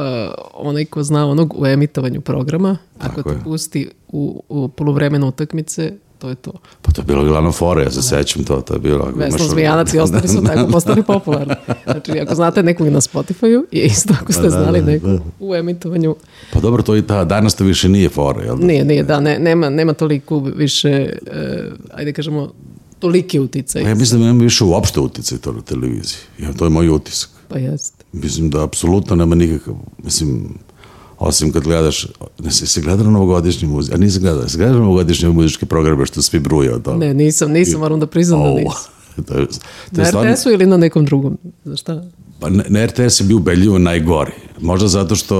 onaj 0.55 0.85
ko 0.85 1.03
zna 1.03 1.27
onog 1.27 1.55
u 1.61 1.67
emitovanju 1.67 2.21
programa, 2.21 2.77
ako 2.99 3.17
Tako 3.17 3.31
te 3.31 3.37
je. 3.37 3.43
pusti 3.45 3.91
u, 4.09 4.43
u 4.49 4.69
poluvremenu 4.69 5.29
utakmice, 5.29 5.93
to 6.19 6.29
je 6.29 6.35
to. 6.35 6.53
Pa 6.83 6.93
to 6.93 7.01
je 7.01 7.05
bilo 7.05 7.25
glavno 7.25 7.53
fore, 7.53 7.83
ja 7.83 7.91
se 7.91 8.03
sećam 8.03 8.45
to, 8.45 8.61
to 8.61 8.75
je 8.75 8.81
bilo... 8.81 9.11
imaš- 9.17 9.51
Zmijanac 9.51 9.93
i 9.95 9.99
ostali 9.99 10.29
su 10.29 10.43
tako 10.45 10.71
postali 10.73 11.03
popularni. 11.03 11.55
Znači, 11.85 12.21
ako 12.21 12.35
znate 12.35 12.63
nekog 12.63 12.89
na 12.89 13.01
Spotify-u, 13.01 13.67
je 13.73 13.85
isto 13.85 14.15
ako 14.21 14.33
ste 14.33 14.43
da, 14.43 14.51
znali 14.51 14.81
da, 14.81 14.87
nekog 14.87 15.11
da. 15.11 15.19
u 15.41 15.55
emitovanju. 15.55 16.17
Pa 16.53 16.61
dobro, 16.61 16.83
to 16.83 16.97
i 16.97 17.03
ta, 17.03 17.25
danas 17.25 17.55
to 17.55 17.65
više 17.65 17.89
nije 17.89 18.09
fore, 18.09 18.45
jel 18.45 18.57
da? 18.57 18.67
Nije, 18.67 18.85
nije, 18.85 19.03
da, 19.03 19.21
ne, 19.21 19.39
nema, 19.39 19.71
nema 19.71 19.93
toliko 19.93 20.39
više, 20.39 20.91
e, 21.27 21.71
ajde 21.95 22.13
kažemo, 22.13 22.53
toliki 22.99 23.39
uticaj. 23.39 23.83
Pa 23.83 23.89
ja 23.89 23.95
mislim 23.95 24.21
da 24.21 24.27
nema 24.27 24.43
više 24.43 24.65
uopšte 24.65 25.01
uticaj 25.01 25.39
to 25.39 25.53
na 25.53 25.61
televiziji. 25.63 26.19
Ja, 26.39 26.53
to 26.53 26.65
je 26.65 26.71
moj 26.71 26.89
utisak. 26.89 27.31
Pa 27.49 27.59
jeste. 27.59 28.04
Mislim 28.23 28.51
da 28.51 28.65
apsolutno 28.65 29.17
nema 29.17 29.35
nikakav, 29.35 29.75
mislim, 30.05 30.59
osim 31.19 31.53
kad 31.53 31.63
gledaš, 31.63 32.07
ne 32.39 32.51
se, 32.51 32.67
se 32.67 32.81
gleda 32.81 33.03
na 33.03 33.11
novogodišnji 33.11 33.69
muzik, 33.69 33.95
a 33.95 33.97
nisi 33.97 34.21
gledao, 34.21 34.49
se 34.49 34.59
gleda 34.59 34.73
na 34.73 34.79
novogodišnje 34.79 35.29
muzičke 35.29 35.67
programe 35.67 36.07
što 36.07 36.23
svi 36.23 36.39
bruje 36.39 36.75
od 36.75 36.83
toga. 36.83 36.99
Ne, 36.99 37.15
nisam, 37.15 37.51
nisam, 37.53 37.81
moram 37.81 38.01
da 38.01 38.07
priznam 38.07 38.43
da 38.43 38.49
Au, 38.49 38.59
nisam. 38.59 38.93
to 39.29 39.39
je, 39.39 39.47
to 39.47 39.57
Na 39.91 40.03
je 40.03 40.09
stvarno, 40.09 40.33
RTS-u 40.33 40.51
ili 40.51 40.67
na 40.67 40.77
nekom 40.77 41.05
drugom? 41.05 41.39
Za 41.65 41.77
šta? 41.77 42.05
pa 42.41 42.51
na, 42.51 42.65
na 42.69 42.87
RTS 42.87 43.21
je 43.21 43.27
bio 43.27 43.37
ubedljivo 43.37 43.79
najgori. 43.79 44.33
Možda 44.61 44.89
zato 44.89 45.15
što 45.15 45.37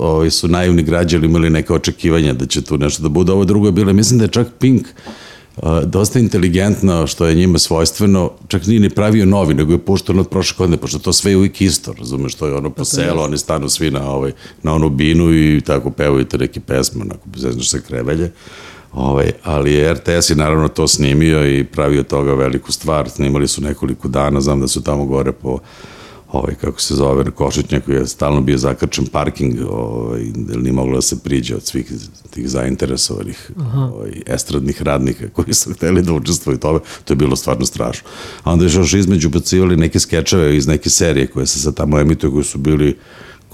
ovi 0.00 0.30
su 0.30 0.48
naivni 0.48 0.82
građani 0.82 1.26
imali 1.26 1.50
neke 1.50 1.72
očekivanja 1.72 2.32
da 2.32 2.46
će 2.46 2.62
tu 2.62 2.78
nešto 2.78 3.02
da 3.02 3.08
bude. 3.08 3.32
Ovo 3.32 3.44
drugo 3.44 3.66
je 3.66 3.72
bilo, 3.72 3.92
mislim 3.92 4.18
da 4.18 4.24
je 4.24 4.28
čak 4.28 4.48
Pink 4.58 4.82
uh, 4.82 5.12
dosta 5.84 6.18
inteligentno, 6.18 7.06
što 7.06 7.26
je 7.26 7.34
njima 7.34 7.58
svojstveno, 7.58 8.30
čak 8.48 8.66
nije 8.66 8.80
ni 8.80 8.90
pravio 8.90 9.26
novi, 9.26 9.54
nego 9.54 9.72
je 9.72 9.78
pušteno 9.78 10.20
od 10.20 10.28
prošle 10.28 10.56
godine, 10.58 10.76
pošto 10.76 10.98
to 10.98 11.12
sve 11.12 11.30
je 11.30 11.36
uvijek 11.36 11.60
isto, 11.60 11.92
razumeš, 11.92 12.34
to 12.34 12.46
je 12.46 12.54
ono 12.54 12.70
po 12.70 12.84
selu, 12.84 13.20
oni 13.20 13.38
stanu 13.38 13.68
svi 13.68 13.90
na, 13.90 14.10
ovaj, 14.10 14.32
na 14.62 14.74
onu 14.74 14.88
binu 14.88 15.34
i 15.34 15.60
tako 15.60 15.90
pevaju 15.90 16.24
te 16.24 16.38
neke 16.38 16.60
pesme, 16.60 17.02
onako, 17.02 17.20
zeznaš 17.36 17.70
se 17.70 17.82
krevelje. 17.82 18.32
Ovaj, 18.92 19.32
ali 19.42 19.72
je 19.72 19.94
RTS 19.94 20.30
je 20.30 20.36
naravno 20.36 20.68
to 20.68 20.88
snimio 20.88 21.58
i 21.58 21.64
pravio 21.64 22.02
toga 22.02 22.34
veliku 22.34 22.72
stvar. 22.72 23.10
Snimali 23.10 23.48
su 23.48 23.62
nekoliko 23.62 24.08
dana, 24.08 24.40
znam 24.40 24.60
da 24.60 24.68
su 24.68 24.82
tamo 24.82 25.04
gore 25.04 25.32
po 25.32 25.58
ovaj, 26.34 26.54
kako 26.54 26.80
se 26.80 26.94
zove, 26.94 27.24
na 27.24 27.30
Košutnjaku 27.30 27.92
je 27.92 28.06
stalno 28.06 28.40
bio 28.40 28.58
zakrčen 28.58 29.06
parking, 29.06 29.54
ovaj, 29.70 30.22
jer 30.48 30.58
nije 30.62 30.72
moglo 30.72 30.94
da 30.94 31.02
se 31.02 31.18
priđe 31.18 31.54
od 31.54 31.62
svih 31.62 31.92
tih 32.30 32.48
zainteresovanih 32.48 33.50
ovaj, 33.76 34.10
estradnih 34.26 34.82
radnika 34.82 35.28
koji 35.28 35.54
su 35.54 35.72
hteli 35.72 36.02
da 36.02 36.12
učestvuju 36.12 36.56
u 36.56 36.60
tome, 36.60 36.78
to 37.04 37.12
je 37.12 37.16
bilo 37.16 37.36
stvarno 37.36 37.66
strašno. 37.66 38.08
A 38.42 38.52
onda 38.52 38.64
je 38.64 38.72
još 38.74 38.94
između 38.94 39.28
bacivali 39.28 39.76
neke 39.76 40.00
skečeve 40.00 40.56
iz 40.56 40.66
neke 40.66 40.90
serije 40.90 41.26
koje 41.26 41.46
se 41.46 41.58
sad 41.58 41.74
tamo 41.74 41.98
emituju, 41.98 42.32
koji 42.32 42.44
su 42.44 42.58
bili 42.58 42.96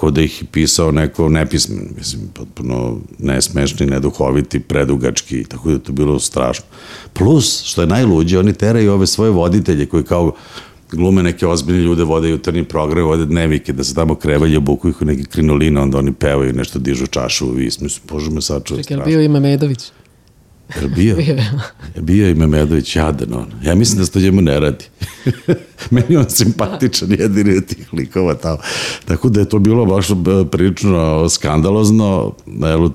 ko 0.00 0.10
da 0.10 0.22
ih 0.22 0.42
je 0.42 0.46
pisao 0.52 0.92
neko 0.92 1.28
nepismen, 1.28 1.88
mislim, 1.96 2.22
potpuno 2.34 2.98
nesmešni, 3.18 3.86
neduhoviti, 3.86 4.60
predugački, 4.60 5.44
tako 5.44 5.68
da 5.68 5.74
je 5.74 5.82
to 5.82 5.92
bilo 5.92 6.18
strašno. 6.20 6.64
Plus, 7.12 7.62
što 7.64 7.80
je 7.80 7.86
najluđe, 7.86 8.38
oni 8.38 8.52
teraju 8.52 8.92
ove 8.92 9.06
svoje 9.06 9.30
voditelje 9.30 9.86
koji 9.86 10.04
kao 10.04 10.32
glume 10.92 11.22
neke 11.22 11.46
ozbiljne 11.46 11.82
ljude, 11.82 12.04
vode 12.04 12.28
jutarnji 12.28 12.64
program, 12.64 13.04
vode 13.04 13.26
dnevike, 13.26 13.72
da 13.72 13.84
se 13.84 13.94
tamo 13.94 14.14
krevalje, 14.14 14.58
obuku 14.58 14.88
ih 14.88 15.02
u 15.02 15.04
neke 15.04 15.24
krinoline, 15.24 15.80
onda 15.80 15.98
oni 15.98 16.12
pevaju, 16.12 16.52
nešto 16.52 16.78
dižu 16.78 17.06
čašu 17.06 17.50
vis, 17.50 17.80
mislim, 17.80 18.02
bože 18.08 18.30
me 18.30 18.40
sačuva, 18.40 18.82
Čekaj, 18.82 19.04
bio 19.06 19.20
ima 19.20 19.40
Medović? 19.40 19.92
Jel 20.80 20.88
bio? 20.88 21.16
Bio 21.16 21.34
je. 21.34 21.50
Je 21.96 22.02
bio 22.02 22.28
i 22.28 22.34
Memedović 22.34 22.96
jadan 22.96 23.34
on. 23.34 23.46
Ja 23.64 23.74
mislim 23.74 23.98
da 23.98 24.04
se 24.04 24.12
to 24.12 24.20
njemu 24.20 24.40
ne 24.40 24.60
radi. 24.60 24.84
Meni 25.90 26.16
on 26.16 26.30
simpatičan 26.30 27.10
jedini 27.10 27.56
od 27.56 27.66
tih 27.66 27.92
likova 27.92 28.34
tamo. 28.34 28.58
Tako 29.04 29.28
da 29.28 29.40
je 29.40 29.48
to 29.48 29.58
bilo 29.58 29.86
baš 29.86 30.10
e, 30.10 30.14
prilično 30.50 31.28
skandalozno 31.28 32.32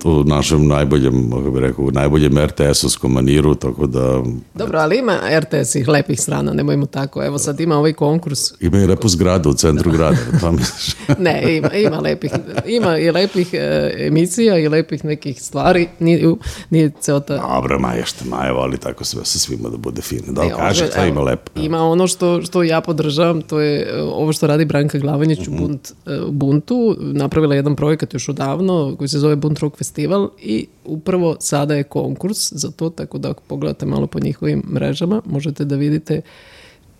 u 0.04 0.24
našem 0.24 0.68
najboljem, 0.68 1.32
kako 1.32 1.51
bih 1.51 1.62
rekao, 1.62 1.86
u 1.86 1.92
najboljem 1.92 2.34
RTS-ovskom 2.34 3.08
maniru, 3.08 3.56
tako 3.56 3.88
da 3.88 4.24
Dobro, 4.54 4.80
ali 4.80 5.00
ima 5.00 5.20
RTS-ih 5.39 5.88
lepih 5.88 6.22
strana, 6.22 6.54
nemojmo 6.54 6.86
tako. 6.86 7.24
Evo 7.24 7.38
sad 7.38 7.60
ima 7.60 7.77
ovaj 7.77 7.94
konkurs. 7.94 8.39
ima 8.60 8.77
i 8.77 8.86
lepu 8.86 9.08
zgradu 9.08 9.50
u 9.50 9.54
centru 9.54 9.92
grada. 9.92 10.18
Pa 10.42 10.51
misliš? 10.58 10.96
Ne, 11.20 11.58
ima, 11.58 11.74
ima 11.74 12.00
lepih, 12.00 12.32
ima 12.65 12.98
i 12.98 13.12
lepih 13.12 13.50
e, 13.54 13.94
emisija 13.98 14.58
i 14.58 14.68
lepih 14.68 15.06
nekih 15.06 15.42
stvari. 15.42 15.88
Nije, 16.00 16.36
nije 16.70 16.92
ceo 17.00 17.20
ta... 17.20 17.38
Dobro, 17.38 17.80
Maja, 17.80 18.06
šta 18.06 18.25
Maja 18.25 18.51
voli 18.51 18.77
tako 18.77 19.04
sve 19.06 19.25
sa 19.25 19.39
svima 19.39 19.70
da 19.70 19.77
bude 19.77 20.01
fino. 20.01 20.34
Da 20.34 20.46
E, 20.46 20.50
kaže, 20.58 20.89
ima 21.08 21.22
lepo. 21.22 21.51
Ima 21.56 21.84
ono 21.84 22.08
što, 22.08 22.42
što 22.42 22.63
ja 22.63 22.75
podržavam, 22.82 23.41
to 23.41 23.60
je 23.60 23.82
e, 23.82 24.01
ovo 24.01 24.34
što 24.34 24.48
radi 24.48 24.65
Branka 24.65 24.98
Glavanjić 25.00 25.39
Mhm. 25.39 25.53
u 25.53 25.60
Bunt, 25.60 25.91
e, 26.05 26.20
Buntu. 26.32 26.96
Napravila 27.00 27.55
jedan 27.55 27.75
projekat 27.75 28.13
još 28.13 28.29
odavno 28.29 28.96
koji 28.98 29.08
se 29.08 29.20
zove 29.20 29.36
Bunt 29.36 29.60
Rock 29.60 29.77
Festival 29.77 30.29
i 30.41 30.65
upravo 30.86 31.36
sada 31.39 31.75
je 31.75 31.84
konkurs 31.84 32.53
za 32.53 32.72
to, 32.72 32.89
tako 32.89 33.17
da 33.17 33.29
ako 33.29 33.44
pogledate 33.48 33.86
malo 33.86 34.08
po 34.08 34.20
njihovim 34.20 34.63
mrežama, 34.74 35.22
možete 35.25 35.65
da 35.65 35.75
vidite 35.75 36.22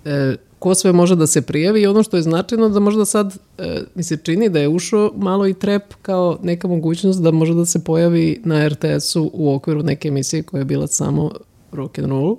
e, 0.06 0.36
ko 0.60 0.76
sve 0.76 0.92
može 0.92 1.16
da 1.16 1.28
se 1.28 1.42
prijavi 1.42 1.82
i 1.82 1.88
ono 1.88 2.04
što 2.04 2.18
je 2.18 2.24
značajno 2.24 2.70
da 2.70 2.80
možda 2.80 3.06
sad 3.06 3.38
e, 3.58 3.82
mi 3.96 4.04
se 4.04 4.18
čini 4.18 4.50
da 4.50 4.60
je 4.60 4.68
ušao 4.70 5.12
malo 5.16 5.48
i 5.48 5.54
trep 5.54 5.94
kao 6.02 6.38
neka 6.44 6.68
mogućnost 6.68 7.22
da 7.22 7.32
može 7.32 7.54
da 7.54 7.66
se 7.66 7.84
pojavi 7.84 8.42
na 8.44 8.68
RTS-u 8.68 9.30
u 9.34 9.54
okviru 9.54 9.84
neke 9.84 10.08
emisije 10.08 10.44
koja 10.44 10.60
je 10.62 10.66
bila 10.66 10.88
samo 10.88 11.32
rock 11.72 12.00
and 12.00 12.08
roll. 12.08 12.36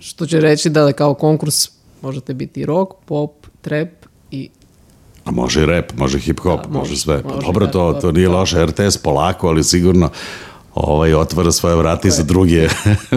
Što 0.00 0.26
će 0.26 0.40
reći 0.40 0.70
da 0.70 0.92
kao 0.92 1.14
konkurs 1.14 1.68
možete 2.02 2.34
biti 2.34 2.66
rock, 2.66 2.92
pop, 3.06 3.46
trap 3.60 3.88
i 4.30 4.48
A 5.24 5.30
može 5.30 5.62
i 5.62 5.66
rap, 5.66 5.92
može 5.96 6.18
hip 6.18 6.40
hop, 6.40 6.62
Da, 6.62 6.68
može, 6.68 6.90
može, 6.90 6.96
sve. 6.96 7.22
Pa 7.22 7.28
može, 7.28 7.46
dobro, 7.46 7.66
to, 7.66 7.92
da, 7.92 8.00
to 8.00 8.12
nije 8.12 8.28
da. 8.28 8.34
loše, 8.34 8.66
RTS 8.66 8.96
polako, 8.96 9.48
ali 9.48 9.64
sigurno 9.64 10.10
ovaj, 10.74 11.14
otvara 11.14 11.52
svoje 11.52 11.76
vrata 11.76 12.08
i 12.08 12.10
za 12.10 12.22
druge, 12.22 12.68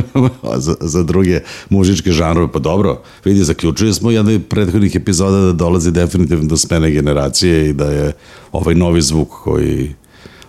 za, 0.65 0.75
za 0.79 1.03
druge 1.03 1.39
mužičke 1.69 2.11
žanrove. 2.11 2.51
Pa 2.51 2.59
dobro, 2.59 3.01
vidi, 3.25 3.43
zaključili 3.43 3.93
smo 3.93 4.11
jedan 4.11 4.35
od 4.35 4.41
prethodnih 4.49 4.95
epizoda 4.95 5.37
da 5.37 5.53
dolazi 5.53 5.91
definitivno 5.91 6.45
do 6.45 6.57
smene 6.57 6.91
generacije 6.91 7.69
i 7.69 7.73
da 7.73 7.91
je 7.91 8.13
ovaj 8.51 8.75
novi 8.75 9.01
zvuk 9.01 9.29
koji 9.43 9.93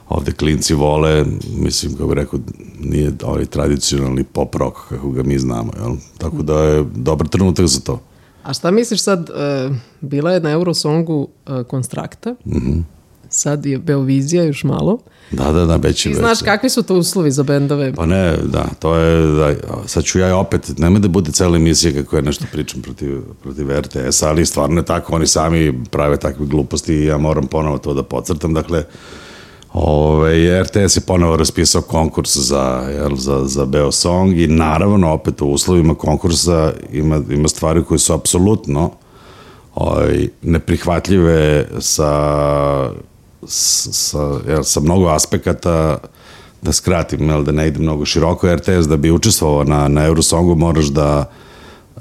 ovde 0.09 0.33
klinci 0.33 0.75
vole, 0.75 1.25
mislim, 1.59 1.97
kako 1.97 2.15
rekao, 2.15 2.41
nije 2.81 3.13
ovaj 3.23 3.45
tradicionalni 3.45 4.25
pop 4.25 4.55
rock 4.55 4.77
kako 4.89 5.11
ga 5.11 5.23
mi 5.23 5.39
znamo, 5.39 5.73
jel? 5.77 5.97
Tako 6.19 6.43
da 6.43 6.63
je 6.63 6.85
dobar 6.95 7.29
trenutak 7.29 7.67
za 7.67 7.81
to. 7.81 8.01
A 8.47 8.55
šta 8.55 8.71
misliš 8.71 9.03
sad, 9.03 9.31
e, 9.31 9.69
bila 10.01 10.33
je 10.33 10.41
na 10.41 10.51
Eurosongu 10.51 11.29
e, 11.47 11.65
Konstrakta, 11.65 12.35
sad 13.29 13.67
je 13.67 13.79
Beovizija 13.79 14.45
još 14.45 14.65
malo. 14.65 14.99
Da, 15.31 15.53
da, 15.53 15.67
da, 15.67 15.77
već 15.77 16.07
je 16.07 16.13
Ti 16.13 16.19
znaš 16.19 16.43
kakvi 16.43 16.71
su 16.71 16.83
to 16.83 16.95
uslovi 16.95 17.31
za 17.31 17.43
bendove? 17.43 17.93
Pa 17.93 18.07
ne, 18.07 18.37
da, 18.37 18.67
to 18.79 18.97
je, 18.97 19.27
da, 19.27 19.55
sad 19.87 20.05
ću 20.05 20.19
ja 20.19 20.37
opet, 20.37 20.79
nemoj 20.79 21.01
da 21.01 21.09
bude 21.09 21.33
cela 21.33 21.57
emisija 21.57 22.03
kako 22.03 22.17
ja 22.17 22.23
nešto 22.23 22.45
pričam 22.53 22.83
protiv, 22.83 23.21
protiv 23.43 23.71
RTS, 23.81 24.23
ali 24.23 24.47
stvarno 24.47 24.81
je 24.81 24.85
tako, 24.85 25.15
oni 25.15 25.27
sami 25.27 25.85
prave 25.91 26.17
takve 26.17 26.47
gluposti 26.47 26.95
i 26.95 27.05
ja 27.05 27.19
moram 27.19 27.47
ponovo 27.47 27.79
to 27.79 27.95
da 27.95 28.03
podcrtam, 28.03 28.55
dakle, 28.55 28.85
Ove, 29.79 30.63
RTS 30.63 30.97
je 30.97 31.01
ponovo 31.01 31.37
raspisao 31.37 31.83
konkurs 31.83 32.37
za, 32.37 32.89
jel, 32.91 33.17
za, 33.17 33.45
za 33.45 33.65
Beo 33.65 33.93
Song 33.93 34.39
i 34.39 34.47
naravno 34.47 35.13
opet 35.13 35.43
u 35.43 35.47
uslovima 35.47 35.95
konkursa 35.95 36.73
ima, 36.93 37.21
ima 37.31 37.49
stvari 37.49 37.85
koje 37.85 37.99
su 37.99 38.13
apsolutno 38.13 38.91
ovaj, 39.75 40.29
neprihvatljive 40.43 41.69
sa, 41.81 42.91
sa, 43.47 44.39
jel, 44.49 44.63
sa 44.63 44.81
mnogo 44.81 45.09
aspekata. 45.09 45.99
Da 46.63 46.73
skratim, 46.73 47.29
jel, 47.29 47.43
da 47.43 47.53
ne 47.53 47.69
ide 47.69 47.79
mnogo 47.79 48.05
široko, 48.05 48.55
RTS 48.55 48.89
da 48.89 48.97
bi 48.97 49.11
učestvovao 49.11 49.65
na, 49.65 49.89
na 49.89 50.05
Eurosongu 50.07 50.55
moraš 50.55 50.87
da 50.87 51.31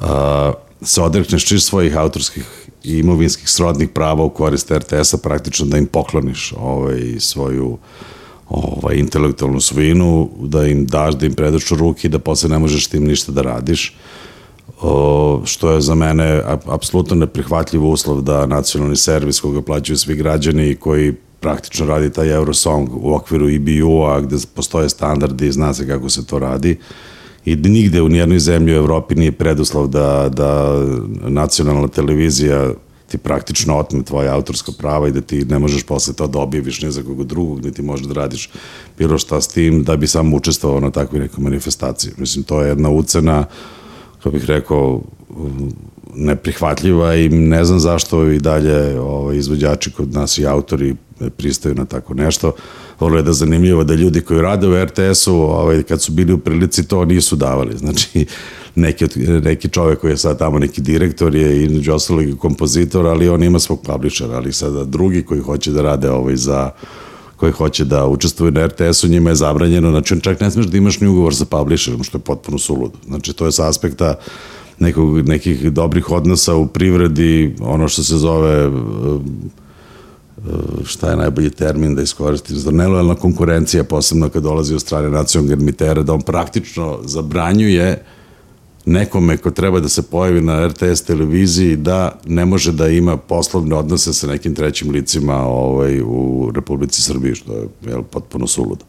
a, 0.01 0.51
se 0.81 1.01
odrekneš 1.01 1.45
čist 1.45 1.67
svojih 1.67 1.97
autorskih 1.97 2.64
i 2.85 2.99
imovinskih 2.99 3.49
srodnih 3.49 3.89
prava 3.89 4.23
u 4.23 4.29
korist 4.29 4.71
RTS-a, 4.71 5.17
praktično 5.17 5.65
da 5.65 5.77
im 5.77 5.85
pokloniš 5.85 6.53
ovaj, 6.57 7.15
svoju 7.19 7.77
ovaj, 8.49 8.95
intelektualnu 8.95 9.59
svojinu, 9.59 10.29
da 10.39 10.67
im 10.67 10.85
daš, 10.85 11.15
da 11.15 11.25
im 11.25 11.33
predaš 11.33 11.71
u 11.71 11.75
ruke 11.75 12.07
i 12.07 12.11
da 12.11 12.19
posle 12.19 12.49
ne 12.49 12.59
možeš 12.59 12.87
tim 12.87 13.03
ništa 13.03 13.31
da 13.31 13.41
radiš. 13.41 13.95
O, 14.81 15.41
što 15.45 15.71
je 15.71 15.81
za 15.81 15.95
mene 15.95 16.41
apsolutno 16.65 17.15
neprihvatljiv 17.15 17.85
uslov 17.85 18.21
da 18.21 18.45
nacionalni 18.45 18.95
servis 18.95 19.39
koga 19.39 19.61
plaćaju 19.61 19.97
svi 19.97 20.15
građani 20.15 20.69
i 20.69 20.75
koji 20.75 21.13
praktično 21.39 21.85
radi 21.85 22.09
taj 22.09 22.33
Eurosong 22.33 22.89
u 22.93 23.13
okviru 23.13 23.49
EBU-a 23.49 24.21
gde 24.21 24.35
postoje 24.55 24.89
standardi 24.89 25.47
i 25.47 25.51
zna 25.51 25.73
se 25.73 25.87
kako 25.87 26.09
se 26.09 26.25
to 26.25 26.39
radi 26.39 26.77
i 27.45 27.55
nigde 27.55 28.01
u 28.01 28.09
nijednoj 28.09 28.39
zemlji 28.39 28.73
u 28.73 28.77
Evropi 28.77 29.15
nije 29.15 29.31
preduslov 29.31 29.87
da, 29.87 30.29
da 30.33 30.81
nacionalna 31.27 31.87
televizija 31.87 32.73
ti 33.07 33.17
praktično 33.17 33.77
otme 33.77 34.03
tvoje 34.03 34.29
autorsko 34.29 34.71
prava 34.71 35.07
i 35.07 35.11
da 35.11 35.21
ti 35.21 35.45
ne 35.45 35.59
možeš 35.59 35.83
posle 35.83 36.13
to 36.13 36.27
da 36.27 36.39
objaviš 36.39 36.81
ne 36.81 36.91
za 36.91 37.03
koga 37.03 37.23
drugog, 37.23 37.65
niti 37.65 37.81
možeš 37.81 38.07
da 38.07 38.13
radiš 38.13 38.49
bilo 38.97 39.17
šta 39.17 39.41
s 39.41 39.47
tim 39.47 39.83
da 39.83 39.97
bi 39.97 40.07
samo 40.07 40.37
učestvovao 40.37 40.79
na 40.79 40.91
takvoj 40.91 41.19
nekoj 41.19 41.43
manifestaciji. 41.43 42.13
Mislim, 42.17 42.43
to 42.43 42.61
je 42.61 42.69
jedna 42.69 42.89
ucena, 42.89 43.45
kako 44.17 44.29
bih 44.29 44.45
rekao, 44.45 45.01
neprihvatljiva 46.15 47.15
i 47.15 47.29
ne 47.29 47.65
znam 47.65 47.79
zašto 47.79 48.31
i 48.31 48.39
dalje 48.39 48.99
ovaj, 48.99 49.37
izvođači 49.37 49.91
kod 49.91 50.13
nas 50.13 50.37
i 50.37 50.45
autori 50.45 50.95
pristaju 51.37 51.75
na 51.75 51.85
tako 51.85 52.13
nešto. 52.13 52.51
Vrlo 52.99 53.17
je 53.17 53.23
da 53.23 53.33
zanimljivo 53.33 53.83
da 53.83 53.93
ljudi 53.93 54.21
koji 54.21 54.41
rade 54.41 54.67
u 54.67 54.85
RTS-u, 54.85 55.33
ovaj, 55.33 55.83
kad 55.83 56.01
su 56.01 56.11
bili 56.11 56.33
u 56.33 56.37
prilici, 56.37 56.87
to 56.87 57.05
nisu 57.05 57.35
davali. 57.35 57.77
Znači, 57.77 58.25
neki, 58.75 59.05
neki 59.43 59.69
čovek 59.69 59.99
koji 59.99 60.11
je 60.11 60.17
sad 60.17 60.39
tamo 60.39 60.59
neki 60.59 60.81
direktor 60.81 61.35
je 61.35 61.63
i 61.63 61.89
ostalog 61.89 62.23
i 62.23 62.37
kompozitor, 62.37 63.07
ali 63.07 63.29
on 63.29 63.43
ima 63.43 63.59
svog 63.59 63.81
publishera, 63.81 64.35
ali 64.35 64.53
sada 64.53 64.83
drugi 64.83 65.23
koji 65.23 65.41
hoće 65.41 65.71
da 65.71 65.81
rade 65.81 66.09
ovaj 66.09 66.35
za 66.35 66.71
koji 67.35 67.51
hoće 67.51 67.85
da 67.85 68.05
učestvuju 68.05 68.51
na 68.51 68.65
RTS-u, 68.67 69.07
njima 69.07 69.29
je 69.29 69.35
zabranjeno, 69.35 69.89
znači 69.89 70.13
on 70.13 70.19
čak 70.19 70.39
ne 70.39 70.51
smeš 70.51 70.65
da 70.65 70.77
imaš 70.77 70.99
ni 70.99 71.07
ugovor 71.07 71.35
sa 71.35 71.45
publisherom, 71.45 72.03
što 72.03 72.17
je 72.17 72.21
potpuno 72.21 72.57
suludo. 72.57 72.97
Znači 73.07 73.33
to 73.33 73.45
je 73.45 73.51
sa 73.51 73.67
aspekta 73.69 74.15
nekog, 74.79 75.27
nekih 75.27 75.71
dobrih 75.71 76.11
odnosa 76.11 76.55
u 76.55 76.67
privredi, 76.67 77.55
ono 77.59 77.87
što 77.87 78.03
se 78.03 78.17
zove 78.17 78.71
šta 80.85 81.09
je 81.09 81.15
najbolji 81.15 81.49
termin 81.49 81.95
da 81.95 82.01
iskoristim, 82.01 82.55
za 82.55 82.71
nelojalna 82.71 83.15
konkurencija, 83.15 83.83
posebno 83.83 84.29
kad 84.29 84.43
dolazi 84.43 84.75
od 84.75 84.81
strane 84.81 85.09
nacionalnog 85.09 85.61
emitera, 85.61 86.03
da 86.03 86.13
on 86.13 86.21
praktično 86.21 86.99
zabranjuje 87.03 88.03
nekome 88.85 89.37
ko 89.37 89.51
treba 89.51 89.79
da 89.79 89.89
se 89.89 90.01
pojavi 90.01 90.41
na 90.41 90.67
RTS 90.67 91.01
televiziji 91.01 91.75
da 91.75 92.19
ne 92.25 92.45
može 92.45 92.71
da 92.71 92.87
ima 92.87 93.17
poslovne 93.17 93.75
odnose 93.75 94.13
sa 94.13 94.27
nekim 94.27 94.55
trećim 94.55 94.91
licima 94.91 95.35
ovaj, 95.35 96.01
u 96.01 96.51
Republici 96.55 97.01
Srbiji, 97.01 97.35
što 97.35 97.53
je 97.53 97.67
jel, 97.85 98.01
potpuno 98.03 98.47
suludo. 98.47 98.85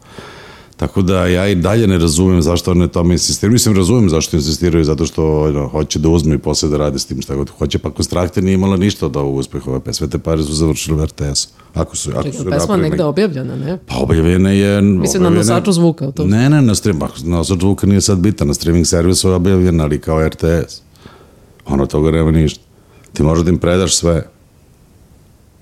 Tako 0.77 1.01
da 1.01 1.27
ja 1.27 1.47
i 1.47 1.55
dalje 1.55 1.87
ne 1.87 1.97
razumem 1.97 2.41
zašto 2.41 2.71
one 2.71 2.87
tome 2.87 3.13
insistiraju. 3.13 3.53
Mislim, 3.53 3.75
razumem 3.75 4.09
zašto 4.09 4.35
insistiraju, 4.37 4.83
zato 4.83 5.05
što 5.05 5.41
ono, 5.41 5.67
hoće 5.67 5.99
da 5.99 6.09
uzme 6.09 6.35
i 6.35 6.37
posle 6.37 6.69
da 6.69 6.77
rade 6.77 6.99
s 6.99 7.05
tim 7.05 7.21
šta 7.21 7.35
god 7.35 7.49
hoće, 7.49 7.79
pa 7.79 7.89
Konstrakte 7.89 8.41
nije 8.41 8.53
imala 8.53 8.77
ništa 8.77 9.05
od 9.05 9.15
ovog 9.15 9.35
uspehova, 9.35 9.79
pa 9.79 9.93
sve 9.93 10.09
te 10.09 10.17
pare 10.17 10.43
su 10.43 10.53
završile 10.53 11.01
u 11.01 11.05
RTS. 11.05 11.47
Ako 11.73 11.95
su, 11.95 12.09
ako 12.09 12.23
Čekaj, 12.23 12.39
su 12.39 12.45
pesma 12.49 12.77
negde 12.77 13.03
objavljena, 13.03 13.55
ne? 13.55 13.77
Pa 13.85 13.95
objavljena 13.97 14.51
je... 14.51 14.81
Mislim 14.81 15.23
na 15.23 15.29
nosaču 15.29 15.71
zvuka. 15.71 16.11
To. 16.11 16.25
Ne, 16.25 16.49
ne, 16.49 16.61
na 16.61 16.75
stream, 16.75 16.99
na 16.99 17.37
nosač 17.37 17.59
zvuka 17.59 17.87
nije 17.87 18.01
sad 18.01 18.17
bitan, 18.17 18.47
na 18.47 18.53
streaming 18.53 18.87
servisu 18.87 19.29
je 19.29 19.35
objavljena, 19.35 19.83
ali 19.83 20.01
kao 20.01 20.27
RTS. 20.27 20.81
Ono 21.65 21.85
toga 21.85 22.11
nema 22.11 22.31
ništa. 22.31 22.63
Ti 23.13 23.23
možeš 23.23 23.43
da 23.45 23.51
im 23.51 23.57
predaš 23.57 23.95
sve 23.95 24.29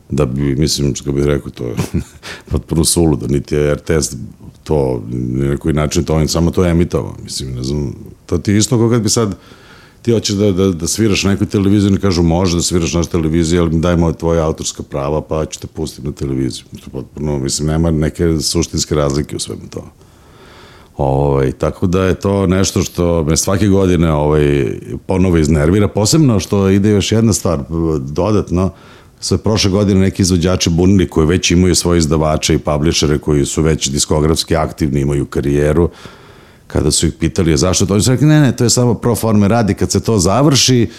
da 0.10 0.26
bi, 0.26 0.56
mislim, 0.56 0.96
što 0.96 1.12
bih 1.12 1.26
rekao, 1.26 1.52
to 1.52 1.64
je 1.66 1.76
potpuno 2.52 2.86
suludo, 2.86 3.28
niti 3.28 3.56
je 3.56 3.76
RTS 3.76 4.16
to, 4.64 5.04
na 5.12 5.58
koji 5.58 5.74
način 5.74 6.04
to, 6.04 6.16
on 6.16 6.28
samo 6.28 6.52
to 6.52 6.66
emitovao, 6.66 7.16
mislim, 7.24 7.56
ne 7.56 7.64
znam, 7.64 7.94
to 8.26 8.38
ti 8.38 8.58
isto 8.58 8.78
kao 8.78 8.90
kad 8.90 9.02
bi 9.02 9.10
sad, 9.10 9.36
ti 10.02 10.12
hoćeš 10.12 10.36
da, 10.36 10.52
da, 10.52 10.72
da 10.72 10.88
sviraš 10.88 11.24
na 11.24 11.32
nekoj 11.32 11.48
televiziji 11.48 11.94
i 11.94 12.00
kažu 12.00 12.24
može 12.24 12.56
da 12.56 12.62
sviraš 12.62 12.94
na 12.94 13.04
televiziji, 13.04 13.60
ali 13.60 13.80
dajmo 13.80 14.14
tvoje 14.14 14.42
autorska 14.42 14.84
prava, 14.84 15.22
pa 15.22 15.46
ću 15.46 15.60
te 15.60 15.68
pustiti 15.68 16.08
na 16.08 16.14
televiziju. 16.14 16.66
To 16.84 16.90
potpuno, 16.92 17.40
mislim, 17.40 17.68
nema 17.68 17.92
neke 17.92 18.40
suštinske 18.42 18.96
razlike 18.96 19.36
u 19.36 19.40
svemu 19.40 19.62
to. 19.70 19.86
Ovaj, 20.98 21.52
tako 21.52 21.88
da 21.88 22.04
je 22.04 22.16
to 22.16 22.48
nešto 22.48 22.82
što 22.82 23.24
me 23.24 23.38
svake 23.38 23.68
godine 23.68 24.14
ovaj, 24.14 24.78
ponovo 25.06 25.38
iznervira, 25.38 25.88
posebno 25.88 26.40
što 26.40 26.70
ide 26.70 26.90
još 26.90 27.12
jedna 27.12 27.34
stvar 27.34 27.60
dodatno, 28.00 28.72
sve 29.26 29.38
prošle 29.38 29.72
godine 29.72 30.00
neki 30.00 30.22
izvođači 30.22 30.70
bunili 30.70 31.10
koji 31.10 31.28
već 31.28 31.52
imaju 31.52 31.76
svoje 31.76 31.98
izdavače 31.98 32.56
i 32.56 32.58
publishere 32.58 33.18
koji 33.18 33.46
su 33.46 33.62
već 33.62 33.90
diskografski 33.90 34.56
aktivni, 34.56 35.02
imaju 35.02 35.26
karijeru, 35.26 35.90
kada 36.68 36.92
su 36.92 37.08
ih 37.08 37.14
pitali 37.20 37.58
zašto 37.58 37.86
to, 37.86 37.94
oni 37.94 38.04
su 38.04 38.12
rekli 38.12 38.28
ne, 38.28 38.42
ne, 38.42 38.56
to 38.56 38.64
je 38.64 38.70
samo 38.70 38.94
pro 38.94 39.16
forme 39.16 39.48
radi, 39.48 39.74
kad 39.74 39.92
se 39.92 40.00
to 40.00 40.20
završi, 40.20 40.90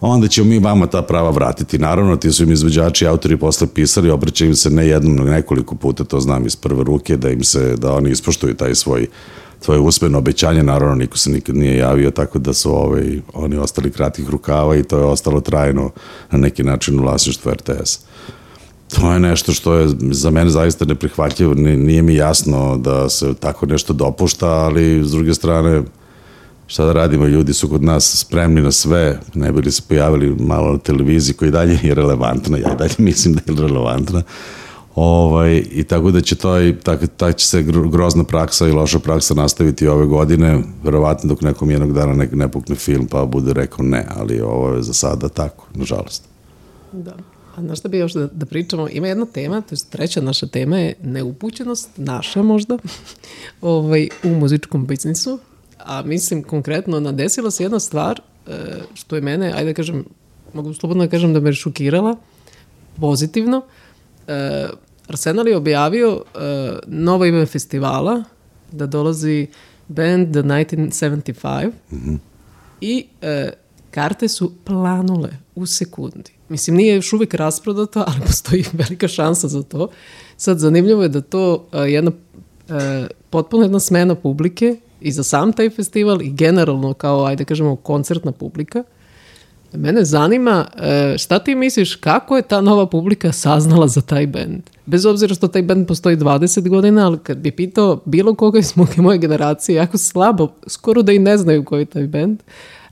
onda 0.00 0.28
ćemo 0.28 0.48
mi 0.48 0.58
vama 0.58 0.86
ta 0.86 1.02
prava 1.02 1.30
vratiti. 1.30 1.78
Naravno, 1.78 2.16
ti 2.16 2.32
su 2.32 2.42
im 2.42 2.52
izvođači 2.52 3.04
i 3.04 3.08
autori 3.08 3.36
posle 3.36 3.66
pisali, 3.74 4.10
obraćaju 4.10 4.48
im 4.50 4.56
se 4.56 4.70
ne 4.70 4.86
jednom, 4.86 5.26
nekoliko 5.26 5.74
puta, 5.74 6.04
to 6.04 6.20
znam 6.20 6.46
iz 6.46 6.56
prve 6.56 6.84
ruke, 6.84 7.16
da 7.16 7.30
im 7.30 7.44
se, 7.44 7.76
da 7.76 7.92
oni 7.94 8.10
ispoštuju 8.10 8.54
taj 8.54 8.74
svoj 8.74 9.06
tvoje 9.66 9.80
usmeno 9.80 10.18
obećanje, 10.18 10.62
naravno 10.62 10.94
niko 10.94 11.18
se 11.18 11.30
nikad 11.30 11.56
nije 11.56 11.76
javio, 11.76 12.10
tako 12.10 12.38
da 12.38 12.52
su 12.52 12.70
ovaj, 12.70 13.20
oni 13.34 13.56
ostali 13.56 13.90
kratkih 13.90 14.28
rukava 14.28 14.76
i 14.76 14.82
to 14.82 14.98
je 14.98 15.04
ostalo 15.04 15.40
trajno 15.40 15.90
na 16.30 16.38
neki 16.38 16.62
način 16.62 16.98
u 16.98 17.02
vlasništvu 17.02 17.52
RTS. 17.52 17.98
To 18.94 19.12
je 19.12 19.20
nešto 19.20 19.52
što 19.52 19.74
je 19.74 19.88
za 20.10 20.30
mene 20.30 20.50
zaista 20.50 20.84
neprihvatljivo, 20.84 21.54
nije 21.54 22.02
mi 22.02 22.14
jasno 22.14 22.76
da 22.78 23.08
se 23.08 23.34
tako 23.34 23.66
nešto 23.66 23.92
dopušta, 23.92 24.48
ali 24.48 25.04
s 25.04 25.10
druge 25.10 25.34
strane 25.34 25.82
šta 26.66 26.84
da 26.84 26.92
radimo, 26.92 27.26
ljudi 27.26 27.54
su 27.54 27.68
kod 27.68 27.82
nas 27.82 28.16
spremni 28.16 28.62
na 28.62 28.72
sve, 28.72 29.20
ne 29.34 29.52
bili 29.52 29.72
se 29.72 29.82
pojavili 29.88 30.36
malo 30.38 30.72
na 30.72 30.78
televiziji 30.78 31.34
koji 31.34 31.50
dalje 31.50 31.78
je 31.82 31.94
relevantna, 31.94 32.58
ja 32.58 32.74
dalje 32.74 32.94
mislim 32.98 33.34
da 33.34 33.40
je 33.46 33.60
relevantna, 33.68 34.22
Ovaj, 34.96 35.62
I 35.70 35.84
tako 35.84 36.10
da 36.10 36.20
će 36.20 36.36
to, 36.36 36.72
tak, 36.82 37.00
tak 37.16 37.36
će 37.36 37.46
se 37.46 37.62
grozna 37.62 38.24
praksa 38.24 38.68
i 38.68 38.72
loša 38.72 38.98
praksa 38.98 39.34
nastaviti 39.34 39.88
ove 39.88 40.06
godine, 40.06 40.62
verovatno 40.84 41.28
dok 41.28 41.42
nekom 41.42 41.70
jednog 41.70 41.92
dana 41.92 42.14
ne, 42.14 42.28
ne 42.32 42.50
pukne 42.50 42.76
film 42.76 43.06
pa 43.06 43.24
bude 43.24 43.52
rekao 43.52 43.84
ne, 43.84 44.06
ali 44.16 44.40
ovo 44.40 44.72
je 44.72 44.82
za 44.82 44.92
sada 44.92 45.28
tako, 45.28 45.66
nažalost. 45.74 46.24
Da. 46.92 47.16
A 47.56 47.62
znaš 47.62 47.78
šta 47.78 47.88
bi 47.88 47.98
još 47.98 48.12
da, 48.12 48.26
da 48.26 48.46
pričamo? 48.46 48.88
Ima 48.88 49.08
jedna 49.08 49.26
tema, 49.26 49.60
to 49.60 49.74
je 49.74 49.78
treća 49.90 50.20
naša 50.20 50.46
tema 50.46 50.78
je 50.78 50.94
neupućenost, 51.02 51.90
naša 51.96 52.42
možda, 52.42 52.78
ovaj, 53.60 54.08
u 54.24 54.28
muzičkom 54.28 54.86
biznisu. 54.86 55.38
A 55.78 56.02
mislim 56.02 56.42
konkretno, 56.42 57.00
nadesila 57.00 57.50
se 57.50 57.64
jedna 57.64 57.80
stvar 57.80 58.20
e, 58.46 58.52
što 58.94 59.16
je 59.16 59.22
mene, 59.22 59.52
ajde 59.52 59.70
da 59.70 59.74
kažem, 59.74 60.04
mogu 60.54 60.74
slobodno 60.74 61.04
da 61.04 61.10
kažem 61.10 61.32
da 61.32 61.40
me 61.40 61.52
šokirala, 61.52 62.16
pozitivno. 63.00 63.62
E, 64.28 64.66
Arsenal 65.08 65.48
je 65.48 65.56
objavio 65.56 66.14
uh, 66.14 66.22
novo 66.86 67.24
ime 67.24 67.46
festivala, 67.46 68.24
da 68.72 68.86
dolazi 68.86 69.46
band 69.88 70.32
The 70.32 70.42
1975 70.42 71.70
mm 71.90 71.96
-hmm. 71.96 72.18
i 72.80 73.06
uh, 73.22 73.52
karte 73.90 74.28
su 74.28 74.52
planule 74.64 75.30
u 75.54 75.66
sekundi. 75.66 76.32
Mislim, 76.48 76.76
nije 76.76 76.94
još 76.94 77.12
uvijek 77.12 77.34
rasprodato, 77.34 78.04
ali 78.06 78.20
postoji 78.26 78.64
velika 78.82 79.08
šansa 79.08 79.48
za 79.48 79.62
to. 79.62 79.88
Sad, 80.36 80.58
zanimljivo 80.58 81.02
je 81.02 81.08
da 81.08 81.20
to 81.20 81.54
uh, 81.54 81.80
jedna 81.88 82.10
uh, 82.68 82.74
potpuno 83.30 83.62
jedna 83.62 83.80
smena 83.80 84.14
publike 84.14 84.76
i 85.00 85.12
za 85.12 85.22
sam 85.22 85.52
taj 85.52 85.70
festival 85.70 86.22
i 86.22 86.30
generalno 86.30 86.94
kao, 86.94 87.24
ajde 87.24 87.44
kažemo, 87.44 87.76
koncertna 87.76 88.32
publika– 88.32 88.82
Mene 89.76 90.04
zanima 90.04 90.66
e, 90.76 91.18
šta 91.18 91.38
ti 91.38 91.54
misliš 91.54 91.94
kako 91.94 92.36
je 92.36 92.42
ta 92.42 92.60
nova 92.60 92.86
publika 92.86 93.32
saznala 93.32 93.88
za 93.88 94.00
taj 94.00 94.26
bend? 94.26 94.62
Bez 94.86 95.06
obzira 95.06 95.34
što 95.34 95.48
taj 95.48 95.62
bend 95.62 95.88
postoji 95.88 96.16
20 96.16 96.68
godina, 96.68 97.06
ali 97.06 97.18
kad 97.18 97.38
bi 97.38 97.50
pitao 97.50 98.00
bilo 98.04 98.34
koga 98.34 98.58
iz 98.58 98.74
moje 98.96 99.18
generacije, 99.18 99.76
jako 99.76 99.98
slabo, 99.98 100.48
skoro 100.66 101.02
da 101.02 101.12
i 101.12 101.18
ne 101.18 101.38
znaju 101.38 101.64
koji 101.64 101.80
je 101.80 101.86
taj 101.86 102.06
bend, 102.06 102.42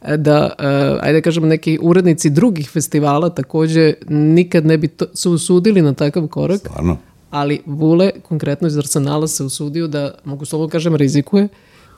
e, 0.02 0.16
da, 0.16 0.50
e, 0.58 0.66
ajde 1.00 1.18
da 1.18 1.22
kažem, 1.22 1.48
neki 1.48 1.78
urednici 1.82 2.30
drugih 2.30 2.70
festivala 2.70 3.30
takođe 3.30 3.94
nikad 4.08 4.66
ne 4.66 4.78
bi 4.78 4.88
to, 4.88 5.06
se 5.14 5.28
usudili 5.28 5.82
na 5.82 5.94
takav 5.94 6.28
korak. 6.28 6.58
Stvarno. 6.58 6.96
Ali 7.30 7.60
Vule, 7.66 8.10
konkretno 8.28 8.68
iz 8.68 8.78
Arsenala, 8.78 9.28
se 9.28 9.44
usudio 9.44 9.88
da, 9.88 10.14
mogu 10.24 10.44
slovo 10.44 10.68
kažem, 10.68 10.96
rizikuje 10.96 11.48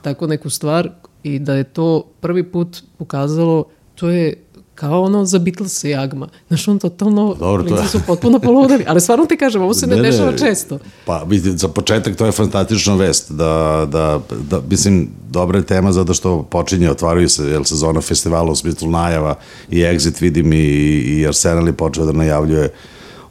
tako 0.03 0.27
neku 0.27 0.51
stvar 0.51 0.91
i 1.23 1.39
da 1.39 1.55
je 1.55 1.65
to 1.65 2.05
prvi 2.21 2.43
put 2.43 2.83
pokazalo, 2.99 3.65
to 3.95 4.09
je 4.09 4.35
kao 4.77 5.03
ono 5.03 5.25
za 5.25 5.39
Beatles 5.39 5.85
i 5.85 5.91
Jagma. 5.91 6.29
Znaš, 6.49 6.69
on 6.69 6.79
totalno, 6.79 7.35
Dobro, 7.35 7.63
to 7.65 7.77
je- 7.77 7.89
su 7.89 8.01
potpuno 8.07 8.39
poludeli. 8.39 8.85
Ali 8.87 9.01
stvarno 9.01 9.27
ti 9.27 9.37
kažem, 9.37 9.63
ovo 9.63 9.75
se 9.75 9.87
ne, 9.87 9.97
Ne, 9.97 10.03
ne. 10.03 10.11
dešava 10.11 10.33
često. 10.35 10.79
Pa, 11.05 11.19
vidi, 11.21 11.51
za 11.51 11.69
početak 11.69 12.17
to 12.17 12.27
je 12.27 12.33
fantastična 12.33 12.95
vest, 12.95 13.33
da, 13.33 13.45
da, 13.89 14.21
da, 14.41 14.61
mislim, 14.61 15.09
dobra 15.31 15.59
je 15.59 15.65
tema 15.65 15.93
zato 15.93 16.15
što 16.15 16.43
počinje, 16.43 16.91
otvaraju 16.91 17.29
se, 17.29 17.45
jel, 17.45 17.65
sezona 17.65 18.01
festivala 18.01 18.51
u 18.51 18.57
smislu 18.57 18.91
najava 18.91 19.35
i 19.71 19.79
Exit, 19.79 20.23
vidim, 20.23 20.53
i, 20.53 20.57
i 20.99 21.27
Arsenal 21.27 21.67
je 21.67 21.73
počeo 21.73 22.07
da 22.07 22.13
najavljuje 22.13 22.73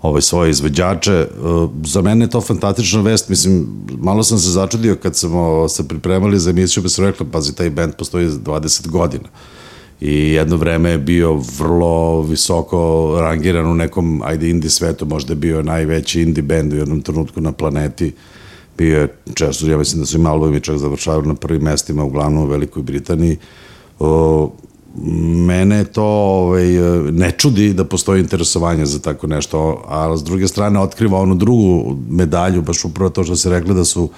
ovaj, 0.01 0.21
svoje 0.21 0.49
izvođače. 0.49 1.13
E, 1.13 1.27
Za 1.83 2.01
mene 2.01 2.25
je 2.25 2.29
to 2.29 2.41
fantastična 2.41 3.01
vest, 3.01 3.29
mislim, 3.29 3.67
malo 3.89 4.23
sam 4.23 4.37
se 4.37 4.49
začudio 4.49 4.95
kad 4.95 5.15
smo 5.15 5.69
se 5.69 5.87
pripremali 5.87 6.39
za 6.39 6.49
emisiju, 6.49 6.83
pa 6.83 6.89
sam 6.89 7.05
rekla, 7.05 7.25
pazi, 7.31 7.55
taj 7.55 7.69
band 7.69 7.93
postoji 7.93 8.29
20 8.29 8.87
godina 8.87 9.29
i 10.01 10.31
jedno 10.31 10.57
vreme 10.57 10.89
je 10.89 10.97
bio 10.97 11.41
vrlo 11.59 12.21
visoko 12.21 13.11
rangiran 13.19 13.65
u 13.65 13.73
nekom, 13.73 14.21
ajde, 14.25 14.49
indie 14.49 14.69
svetu, 14.69 15.05
možda 15.05 15.31
je 15.31 15.35
bio 15.35 15.63
najveći 15.63 16.21
indie 16.21 16.43
band 16.43 16.73
u 16.73 16.75
jednom 16.75 17.01
trenutku 17.01 17.41
na 17.41 17.51
planeti. 17.51 18.13
Bio 18.77 18.99
je 18.99 19.15
često, 19.33 19.67
ja 19.67 19.77
mislim 19.77 19.99
da 19.99 20.05
su 20.05 20.17
im 20.17 20.25
albumi 20.25 20.59
čak 20.59 20.77
završavali 20.77 21.27
na 21.27 21.35
prvim 21.35 21.61
mestima, 21.61 22.03
uglavnom 22.03 22.43
u 22.43 22.47
Velikoj 22.47 22.83
Britaniji. 22.83 23.37
O, 23.99 24.51
mene 25.47 25.83
to 25.83 26.03
ovaj, 26.03 26.65
ne 27.11 27.31
čudi 27.31 27.73
da 27.73 27.85
postoji 27.85 28.21
interesovanje 28.21 28.85
za 28.85 28.99
tako 28.99 29.27
nešto, 29.27 29.83
a 29.87 30.17
s 30.17 30.23
druge 30.23 30.47
strane 30.47 30.79
otkriva 30.79 31.19
onu 31.19 31.35
drugu 31.35 31.97
medalju, 32.09 32.61
baš 32.61 32.85
upravo 32.85 33.09
to 33.09 33.23
što 33.23 33.35
se 33.35 33.49
rekli 33.49 33.73
da 33.73 33.85
su 33.85 34.09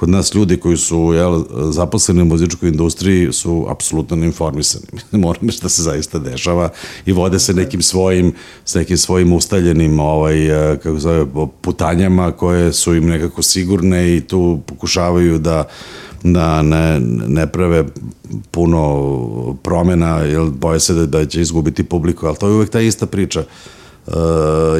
kod 0.00 0.08
nas 0.08 0.34
ljudi 0.34 0.56
koji 0.56 0.76
su 0.76 1.12
jel, 1.14 1.44
zaposleni 1.72 2.22
u 2.22 2.24
muzičkoj 2.24 2.68
industriji 2.68 3.32
su 3.32 3.66
apsolutno 3.68 4.16
neinformisani. 4.16 4.86
Mora 5.22 5.38
nešto 5.42 5.62
da 5.62 5.68
se 5.68 5.82
zaista 5.82 6.18
dešava 6.18 6.68
i 7.06 7.12
vode 7.12 7.38
se 7.38 7.54
nekim 7.54 7.82
svojim, 7.82 8.32
s 8.64 8.74
nekim 8.74 8.96
svojim 8.96 9.32
ustaljenim 9.32 10.00
ovaj, 10.00 10.72
eh, 10.72 10.76
kako 10.76 10.98
zove, 10.98 11.26
putanjama 11.60 12.32
koje 12.32 12.72
su 12.72 12.94
im 12.94 13.06
nekako 13.06 13.42
sigurne 13.42 14.16
i 14.16 14.20
tu 14.20 14.60
pokušavaju 14.66 15.38
da 15.38 15.64
da 16.22 16.62
ne, 16.62 17.00
ne 17.28 17.46
prave 17.46 17.84
puno 18.50 19.54
promena, 19.62 20.16
jer 20.18 20.42
boje 20.50 20.80
se 20.80 20.94
da, 20.94 21.06
da 21.06 21.26
će 21.26 21.40
izgubiti 21.40 21.82
publiku, 21.82 22.26
ali 22.26 22.36
to 22.36 22.48
je 22.48 22.54
uvek 22.54 22.70
ta 22.70 22.80
ista 22.80 23.06
priča. 23.06 23.40
Uh, 23.40 23.79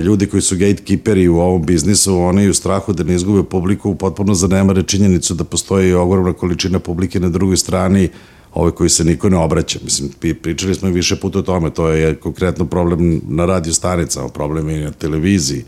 ljudi 0.04 0.26
koji 0.26 0.40
su 0.40 0.56
gatekeeperi 0.56 1.28
u 1.28 1.38
ovom 1.38 1.66
biznisu, 1.66 2.18
oni 2.18 2.48
u 2.48 2.54
strahu 2.54 2.92
da 2.92 3.04
ne 3.04 3.14
izgube 3.14 3.42
publiku 3.42 3.94
potpuno 3.94 4.34
zanemare 4.34 4.82
činjenicu 4.82 5.34
da 5.34 5.44
postoji 5.44 5.94
ogromna 5.94 6.32
količina 6.32 6.78
publike 6.78 7.20
na 7.20 7.28
drugoj 7.28 7.56
strani 7.56 8.08
ove 8.54 8.70
koji 8.70 8.90
se 8.90 9.04
niko 9.04 9.28
ne 9.28 9.36
obraća. 9.36 9.78
Mislim, 9.84 10.10
pričali 10.42 10.74
smo 10.74 10.88
više 10.88 11.16
puta 11.16 11.38
o 11.38 11.42
tome, 11.42 11.70
to 11.70 11.88
je 11.88 12.14
konkretno 12.14 12.66
problem 12.66 13.20
na 13.28 13.46
radio 13.46 13.72
stanicama, 13.72 14.28
problem 14.28 14.68
je 14.68 14.80
i 14.80 14.84
na 14.84 14.90
televiziji, 14.90 15.64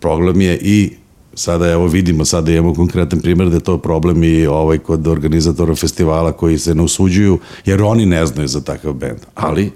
problem 0.00 0.40
je 0.40 0.58
i 0.62 0.90
sada 1.34 1.70
evo 1.70 1.86
vidimo, 1.86 2.24
sada 2.24 2.52
imamo 2.52 2.74
konkretan 2.74 3.20
primjer 3.20 3.48
da 3.48 3.56
je 3.56 3.60
to 3.60 3.78
problem 3.78 4.24
i 4.24 4.46
ovaj 4.46 4.78
kod 4.78 5.06
organizatora 5.06 5.74
festivala 5.74 6.32
koji 6.32 6.58
se 6.58 6.74
ne 6.74 6.82
usuđuju, 6.82 7.38
jer 7.66 7.82
oni 7.82 8.06
ne 8.06 8.26
znaju 8.26 8.48
za 8.48 8.60
takav 8.60 8.92
bend. 8.92 9.18
Ali, 9.34 9.70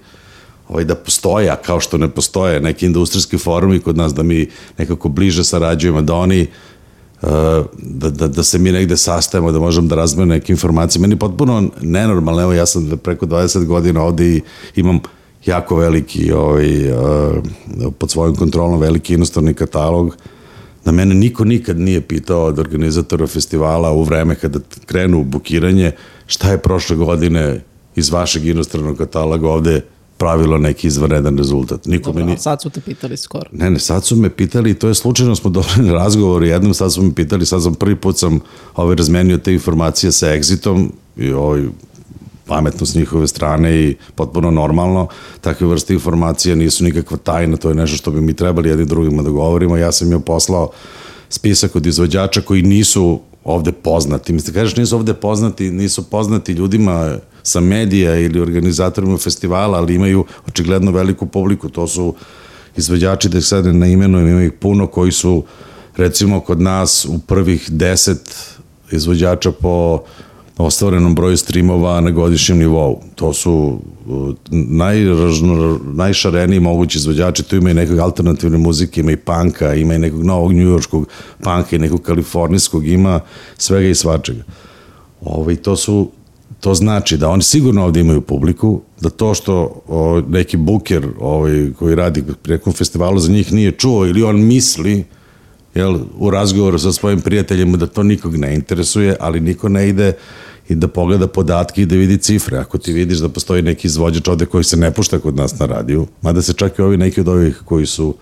ovaj, 0.71 0.83
da 0.83 0.95
postoje, 0.95 1.49
a 1.49 1.55
kao 1.55 1.79
što 1.79 1.97
ne 1.97 2.09
postoje 2.09 2.61
neki 2.61 2.85
industrijski 2.85 3.37
forumi 3.37 3.79
kod 3.79 3.97
nas, 3.97 4.13
da 4.13 4.23
mi 4.23 4.47
nekako 4.77 5.09
bliže 5.09 5.43
sarađujemo, 5.43 6.01
da 6.01 6.15
oni 6.15 6.47
uh, 7.21 7.29
da, 7.77 8.09
da, 8.09 8.27
da 8.27 8.43
se 8.43 8.59
mi 8.59 8.71
negde 8.71 8.97
sastajemo, 8.97 9.51
da 9.51 9.59
možemo 9.59 9.87
da 9.87 9.95
razmenimo 9.95 10.33
neke 10.33 10.53
informacije. 10.53 11.01
Meni 11.01 11.13
je 11.13 11.19
potpuno 11.19 11.69
nenormalno, 11.81 12.41
evo 12.41 12.53
ja 12.53 12.65
sam 12.65 12.99
preko 13.03 13.25
20 13.25 13.65
godina 13.65 14.03
ovde 14.03 14.27
i 14.27 14.41
imam 14.75 14.99
jako 15.45 15.75
veliki, 15.75 16.31
ovaj, 16.31 16.91
uh, 16.91 17.43
pod 17.97 18.11
svojom 18.11 18.35
kontrolom 18.35 18.79
veliki 18.79 19.13
inostrani 19.13 19.53
katalog, 19.53 20.15
da 20.85 20.91
mene 20.91 21.15
niko 21.15 21.45
nikad 21.45 21.79
nije 21.79 22.01
pitao 22.01 22.45
od 22.45 22.59
organizatora 22.59 23.27
festivala 23.27 23.91
u 23.91 24.03
vreme 24.03 24.35
kada 24.35 24.59
krenu 24.85 25.23
bukiranje 25.23 25.91
šta 26.27 26.51
je 26.51 26.57
prošle 26.57 26.95
godine 26.95 27.61
iz 27.95 28.09
vašeg 28.11 28.45
inostranog 28.45 28.97
kataloga 28.97 29.49
ovde 29.49 29.81
pravilo 30.21 30.57
neki 30.57 30.87
izvanredan 30.87 31.37
rezultat. 31.37 31.85
Niko 31.85 32.11
Dobro, 32.11 32.25
ni... 32.25 32.37
sad 32.37 32.61
su 32.61 32.69
te 32.69 32.81
pitali 32.81 33.17
skoro. 33.17 33.49
Ne, 33.51 33.69
ne, 33.71 33.79
sad 33.79 34.05
su 34.05 34.15
me 34.15 34.29
pitali, 34.29 34.73
to 34.73 34.87
je 34.87 34.95
slučajno 34.95 35.35
smo 35.35 35.49
dobili 35.59 35.91
razgovor, 35.91 36.43
jednom 36.43 36.73
sad 36.73 36.93
su 36.93 37.01
me 37.01 37.13
pitali, 37.13 37.45
sad 37.45 37.63
sam 37.63 37.73
prvi 37.73 37.95
put 37.95 38.17
sam 38.17 38.39
ovaj, 38.75 38.95
razmenio 38.95 39.37
te 39.37 39.53
informacije 39.53 40.11
sa 40.11 40.27
Exitom 40.27 40.89
i 41.17 41.31
ovaj, 41.31 41.63
pametno 42.45 42.85
s 42.85 42.95
njihove 42.95 43.27
strane 43.27 43.75
i 43.79 43.95
potpuno 44.15 44.51
normalno. 44.51 45.07
Takve 45.41 45.67
vrste 45.67 45.93
informacija 45.93 46.55
nisu 46.55 46.83
nikakva 46.83 47.17
tajna, 47.17 47.57
to 47.57 47.69
je 47.69 47.75
nešto 47.75 47.97
što 47.97 48.11
bi 48.11 48.21
mi 48.21 48.33
trebali 48.33 48.69
jedni 48.69 48.85
drugima 48.85 49.23
da 49.23 49.29
govorimo. 49.29 49.77
Ja 49.77 49.91
sam 49.91 50.11
joj 50.11 50.21
poslao 50.21 50.69
spisak 51.29 51.75
od 51.75 51.85
izvođača 51.85 52.41
koji 52.41 52.61
nisu 52.61 53.19
ovde 53.43 53.71
poznati. 53.71 54.33
Mislim, 54.33 54.53
kažeš 54.53 54.75
nisu 54.75 54.95
ovde 54.95 55.13
poznati, 55.13 55.71
nisu 55.71 56.03
poznati 56.03 56.51
ljudima 56.51 57.17
sa 57.43 57.59
medija 57.59 58.19
ili 58.19 58.39
organizatorima 58.39 59.17
festivala, 59.17 59.77
ali 59.77 59.95
imaju 59.95 60.25
očigledno 60.47 60.91
veliku 60.91 61.25
publiku. 61.25 61.69
To 61.69 61.87
su 61.87 62.15
izvođači, 62.77 63.29
da 63.29 63.37
ih 63.37 63.45
sad 63.45 63.65
ne 63.65 63.91
imenujem, 63.91 64.27
ima 64.27 64.43
ih 64.43 64.51
puno 64.51 64.87
koji 64.87 65.11
su 65.11 65.43
recimo 65.97 66.39
kod 66.39 66.61
nas 66.61 67.05
u 67.05 67.19
prvih 67.19 67.71
deset 67.71 68.35
izvođača 68.91 69.51
po 69.51 70.03
ostvarenom 70.57 71.15
broju 71.15 71.37
streamova 71.37 72.01
na 72.01 72.11
godišnjem 72.11 72.57
nivou. 72.57 73.01
To 73.15 73.33
su 73.33 73.79
uh, 74.05 74.33
najražno, 74.51 75.79
najšareniji 75.93 76.59
mogući 76.59 76.97
izvođači, 76.97 77.43
tu 77.43 77.55
ima 77.55 77.71
i 77.71 77.73
nekog 77.73 77.99
alternativne 77.99 78.57
muzike, 78.57 79.01
ima 79.01 79.11
i 79.11 79.17
panka, 79.17 79.73
ima 79.73 79.93
i 79.93 79.99
nekog 79.99 80.23
novog 80.23 80.53
njujorskog 80.53 81.07
panka 81.43 81.75
i 81.75 81.79
nekog 81.79 82.01
kalifornijskog, 82.01 82.87
ima 82.87 83.19
svega 83.57 83.87
i 83.87 83.95
svačega. 83.95 84.43
Ovaj, 85.21 85.55
to 85.55 85.75
su 85.75 86.11
to 86.61 86.73
znači 86.73 87.17
da 87.17 87.29
oni 87.29 87.43
sigurno 87.43 87.85
ovde 87.85 87.99
imaju 87.99 88.21
publiku, 88.21 88.81
da 89.01 89.09
to 89.09 89.33
što 89.33 89.81
o, 89.87 90.21
neki 90.27 90.57
buker 90.57 91.07
ovaj, 91.19 91.71
koji 91.79 91.95
radi 91.95 92.23
pri 92.41 92.53
nekom 92.53 92.73
festivalu 92.73 93.19
za 93.19 93.31
njih 93.31 93.53
nije 93.53 93.71
čuo 93.71 94.05
ili 94.05 94.23
on 94.23 94.45
misli 94.45 95.03
jel, 95.75 95.99
u 96.17 96.29
razgovoru 96.29 96.79
sa 96.79 96.91
svojim 96.91 97.21
prijateljima 97.21 97.77
da 97.77 97.87
to 97.87 98.03
nikog 98.03 98.37
ne 98.37 98.55
interesuje, 98.55 99.15
ali 99.19 99.39
niko 99.39 99.69
ne 99.69 99.89
ide 99.89 100.13
i 100.69 100.75
da 100.75 100.87
pogleda 100.87 101.27
podatke 101.27 101.81
i 101.81 101.85
da 101.85 101.95
vidi 101.95 102.17
cifre. 102.17 102.57
Ako 102.57 102.77
ti 102.77 102.93
vidiš 102.93 103.17
da 103.17 103.29
postoji 103.29 103.61
neki 103.61 103.87
izvođač 103.87 104.27
ovde 104.27 104.45
koji 104.45 104.63
se 104.63 104.77
ne 104.77 104.91
pušta 104.91 105.19
kod 105.19 105.35
nas 105.35 105.59
na 105.59 105.65
radiju, 105.65 106.07
mada 106.21 106.41
se 106.41 106.53
čak 106.53 106.79
i 106.79 106.81
ovi 106.81 106.97
neki 106.97 107.21
od 107.21 107.27
ovih 107.27 107.61
koji 107.65 107.85
su 107.85 108.15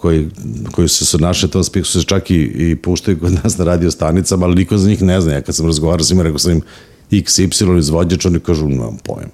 koji, 0.00 0.28
koji 0.72 0.88
su 0.88 1.06
se 1.06 1.18
naše 1.18 1.48
to 1.48 1.64
spiku 1.64 1.86
se 1.86 2.02
čak 2.02 2.30
i, 2.30 2.34
i 2.34 2.76
puštaju 2.76 3.20
kod 3.20 3.32
nas 3.44 3.58
na 3.58 3.64
radio 3.64 3.90
stanicama, 3.90 4.46
ali 4.46 4.54
niko 4.54 4.78
za 4.78 4.88
njih 4.88 5.02
ne 5.02 5.20
zna. 5.20 5.32
Ja 5.32 5.40
kad 5.40 5.54
sam 5.54 5.66
razgovarao 5.66 6.04
s 6.04 6.10
njima, 6.10 6.22
rekao 6.22 6.38
sam 6.38 6.52
im 6.52 6.62
XY 7.10 7.78
izvođač, 7.78 8.26
oni 8.26 8.40
kažu, 8.40 8.68
nemam 8.68 8.96
pojem. 9.04 9.30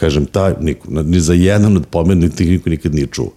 Kažem, 0.00 0.26
taj, 0.26 0.54
niko, 0.60 0.88
ni 0.88 1.20
za 1.20 1.32
jedan 1.34 1.76
od 1.76 1.86
pomenutih 1.86 2.48
niko 2.48 2.70
nikad 2.70 2.94
nije 2.94 3.06
čuo. 3.06 3.30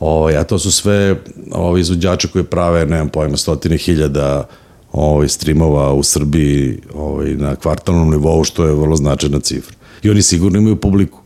Ovaj, 0.00 0.36
a 0.36 0.44
to 0.44 0.58
su 0.58 0.72
sve 0.72 1.16
ovaj, 1.52 1.80
izvođače 1.80 2.28
koji 2.28 2.44
prave, 2.44 2.86
nemam 2.86 3.08
pojma, 3.08 3.36
stotine 3.36 3.76
hiljada 3.76 4.48
ovaj, 4.92 5.28
streamova 5.28 5.92
u 5.92 6.02
Srbiji 6.02 6.78
ovaj, 6.94 7.34
na 7.34 7.56
kvartalnom 7.56 8.10
nivou, 8.10 8.44
što 8.44 8.64
je 8.64 8.74
vrlo 8.74 8.96
značajna 8.96 9.40
cifra. 9.40 9.76
I 10.02 10.10
oni 10.10 10.22
sigurno 10.22 10.58
imaju 10.58 10.76
publiku. 10.76 11.18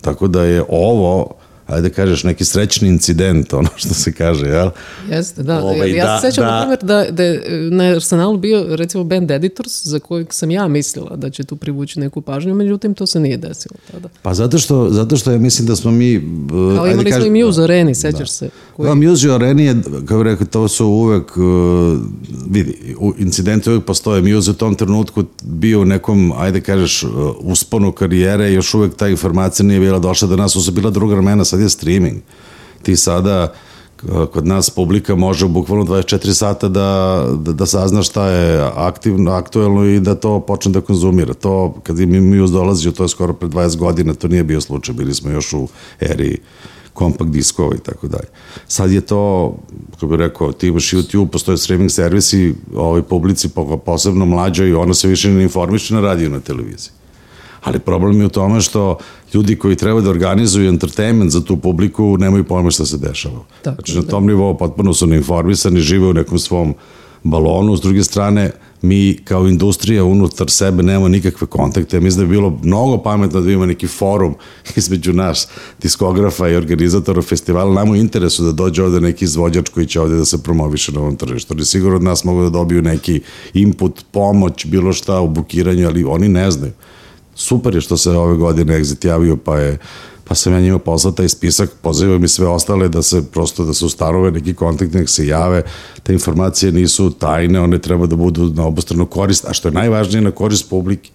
Tako 0.00 0.28
da 0.28 0.42
je 0.44 0.64
ovo, 0.68 1.30
ajde 1.66 1.88
da 1.88 1.94
kažeš, 1.94 2.24
neki 2.24 2.44
srećni 2.44 2.88
incident, 2.88 3.52
ono 3.52 3.68
što 3.76 3.94
se 3.94 4.12
kaže, 4.12 4.46
jel? 4.46 4.70
Jeste, 5.10 5.42
da. 5.42 5.62
Ovaj, 5.62 5.90
ja 5.90 6.06
da, 6.06 6.20
se 6.20 6.30
sećam, 6.30 6.44
da. 6.44 6.50
na 6.50 6.60
primjer, 6.60 6.78
da, 6.82 7.10
da 7.10 7.22
je 7.22 7.42
na 7.70 7.84
Arsenalu 7.84 8.38
bio, 8.38 8.76
recimo, 8.76 9.04
Band 9.04 9.30
Editors, 9.30 9.86
za 9.86 9.98
kojeg 9.98 10.32
sam 10.32 10.50
ja 10.50 10.68
mislila 10.68 11.16
da 11.16 11.30
će 11.30 11.44
tu 11.44 11.56
privući 11.56 12.00
neku 12.00 12.20
pažnju, 12.20 12.54
međutim, 12.54 12.94
to 12.94 13.06
se 13.06 13.20
nije 13.20 13.36
desilo 13.36 13.76
tada. 13.92 14.08
Pa 14.22 14.34
zato 14.34 14.58
što, 14.58 14.90
zato 14.90 15.16
što 15.16 15.32
ja 15.32 15.38
mislim 15.38 15.66
da 15.68 15.76
smo 15.76 15.90
mi... 15.90 16.16
uh, 16.16 16.22
Kao 16.76 16.86
imali 16.86 17.10
smo 17.10 17.10
kažem- 17.10 17.36
i 17.36 17.44
Muse 17.44 17.60
u 17.60 17.64
Areni, 17.64 17.94
sećaš 17.94 18.30
se? 18.30 18.48
Koji, 18.76 18.88
Da, 18.88 18.94
Muse 18.94 19.30
Areni 19.30 19.64
je, 19.64 19.76
kao 20.06 20.18
bih 20.18 20.24
rekao, 20.24 20.46
to 20.46 20.68
su 20.68 20.86
uvek, 20.86 21.36
uh, 21.36 21.44
vidi, 22.50 22.94
incidenti 23.18 23.70
uvek 23.70 23.84
postoje. 23.84 24.22
Muse 24.22 24.50
u 24.50 24.54
tom 24.54 24.74
trenutku 24.74 25.24
bio 25.42 25.80
u 25.80 25.84
nekom, 25.84 26.32
ajde 26.36 26.60
kažeš, 26.60 27.02
uh, 27.02 27.10
usponu 27.40 27.92
karijere, 27.92 28.52
još 28.52 28.74
uvek 28.74 28.94
ta 28.94 29.08
informacija 29.08 29.66
nije 29.66 29.80
bila 29.80 29.98
došla 29.98 30.28
do 30.28 30.36
nas, 30.36 30.52
su 30.52 30.72
bila 30.72 30.90
druga 30.90 31.14
ramena, 31.14 31.44
sad 31.54 31.60
je 31.60 31.68
streaming. 31.68 32.16
Ti 32.82 32.96
sada, 32.96 33.52
kod 34.32 34.46
nas 34.46 34.70
publika 34.70 35.14
može 35.14 35.48
bukvalno 35.48 35.84
24 35.84 36.32
sata 36.34 36.68
da, 36.68 37.24
da, 37.38 37.52
da 37.52 37.66
sazna 37.66 38.02
šta 38.02 38.26
je 38.26 38.70
aktivno, 38.74 39.32
aktuelno 39.32 39.84
i 39.84 40.00
da 40.00 40.14
to 40.14 40.40
počne 40.40 40.72
da 40.72 40.80
konzumira. 40.80 41.34
To, 41.34 41.74
kad 41.82 41.98
je 41.98 42.06
Muse 42.06 42.52
dolazio, 42.52 42.92
to 42.92 43.02
je 43.02 43.08
skoro 43.08 43.32
pre 43.32 43.48
20 43.48 43.76
godina, 43.76 44.14
to 44.14 44.28
nije 44.28 44.44
bio 44.44 44.60
slučaj, 44.60 44.94
bili 44.94 45.14
smo 45.14 45.30
još 45.30 45.52
u 45.52 45.68
eri 46.00 46.38
kompakt 46.92 47.30
diskova 47.30 47.74
i 47.74 47.78
tako 47.78 48.08
dalje. 48.08 48.28
Sad 48.68 48.92
je 48.92 49.00
to, 49.00 49.54
kako 49.90 50.06
bih 50.06 50.18
rekao, 50.18 50.52
ti 50.52 50.68
imaš 50.68 50.90
YouTube, 50.90 51.30
postoje 51.30 51.58
streaming 51.58 51.90
servisi, 51.90 52.54
ovoj 52.74 53.02
publici 53.02 53.48
po- 53.48 53.76
posebno 53.76 54.26
mlađoj, 54.26 54.74
ona 54.74 54.94
se 54.94 55.08
više 55.08 55.30
ne 55.30 55.42
informiše 55.42 55.94
na 55.94 56.00
radiju 56.00 56.30
na 56.30 56.40
televiziji. 56.40 57.03
Ali 57.64 57.78
problem 57.78 58.20
je 58.20 58.26
u 58.26 58.28
tome 58.28 58.60
što 58.60 58.98
ljudi 59.34 59.56
koji 59.56 59.76
treba 59.76 60.00
da 60.00 60.10
organizuju 60.10 60.68
entertainment 60.68 61.32
za 61.32 61.40
tu 61.44 61.56
publiku 61.56 62.16
nemaju 62.18 62.44
pojma 62.44 62.70
šta 62.70 62.86
se 62.86 62.98
dešava. 62.98 63.40
Tako, 63.62 63.74
znači, 63.74 63.96
na 63.96 64.02
da. 64.02 64.08
tom 64.08 64.26
nivou 64.26 64.58
potpuno 64.58 64.94
su 64.94 65.06
neinformisani, 65.06 65.80
žive 65.80 66.06
u 66.06 66.12
nekom 66.12 66.38
svom 66.38 66.74
balonu, 67.22 67.76
s 67.76 67.80
druge 67.80 68.04
strane, 68.04 68.50
mi 68.82 69.18
kao 69.24 69.48
industrija 69.48 70.04
unutar 70.04 70.50
sebe 70.50 70.82
nemamo 70.82 71.08
nikakve 71.08 71.46
kontakte. 71.46 72.00
Mislim 72.00 72.24
da 72.24 72.28
bi 72.28 72.34
bilo 72.34 72.58
mnogo 72.62 72.98
pametno 73.02 73.40
da 73.40 73.50
ima 73.50 73.66
neki 73.66 73.86
forum 73.86 74.34
između 74.76 75.12
nas, 75.12 75.48
diskografa 75.82 76.48
i 76.48 76.56
organizatora 76.56 77.22
festivala. 77.22 77.74
Nama 77.74 77.92
u 77.92 77.96
interesu 77.96 78.44
da 78.44 78.52
dođe 78.52 78.82
ovde 78.82 79.00
neki 79.00 79.24
izvođač 79.24 79.68
koji 79.68 79.86
će 79.86 80.00
ovde 80.00 80.16
da 80.16 80.24
se 80.24 80.42
promoviše 80.42 80.92
na 80.92 81.00
ovom 81.00 81.16
tržištu. 81.16 81.54
Oni 81.54 81.64
sigurno 81.64 81.96
od 81.96 82.02
nas 82.02 82.24
mogu 82.24 82.42
da 82.42 82.50
dobiju 82.50 82.82
neki 82.82 83.20
input, 83.54 84.04
pomoć, 84.10 84.66
bilo 84.66 84.92
šta 84.92 85.20
u 85.20 85.28
bukiranju, 85.28 85.86
ali 85.86 86.04
oni 86.04 86.28
ne 86.28 86.50
znaju. 86.50 86.72
Super 87.34 87.74
je 87.74 87.80
što 87.80 87.96
se 87.96 88.10
ove 88.10 88.36
godine 88.36 88.80
Exit 88.80 89.06
javio, 89.06 89.36
pa 89.36 89.58
je 89.58 89.78
pa 90.24 90.34
sam 90.34 90.52
ja 90.52 90.60
njima 90.60 90.78
poslao 90.78 91.12
taj 91.12 91.28
spisak, 91.28 91.70
pozivam 91.82 92.24
i 92.24 92.28
sve 92.28 92.46
ostale 92.46 92.88
da 92.88 93.02
se 93.02 93.30
prosto 93.32 93.64
da 93.64 93.74
se 93.74 93.84
ustanove 93.84 94.30
neki 94.30 94.54
kontakt, 94.54 94.94
nek 94.94 95.08
se 95.08 95.26
jave, 95.26 95.62
te 96.02 96.12
informacije 96.12 96.72
nisu 96.72 97.10
tajne, 97.10 97.60
one 97.60 97.78
treba 97.78 98.06
da 98.06 98.16
budu 98.16 98.52
na 98.54 98.66
obostranu 98.66 99.06
korist, 99.06 99.44
a 99.44 99.52
što 99.52 99.68
je 99.68 99.72
najvažnije 99.72 100.22
na 100.22 100.30
korist 100.30 100.70
publike. 100.70 101.10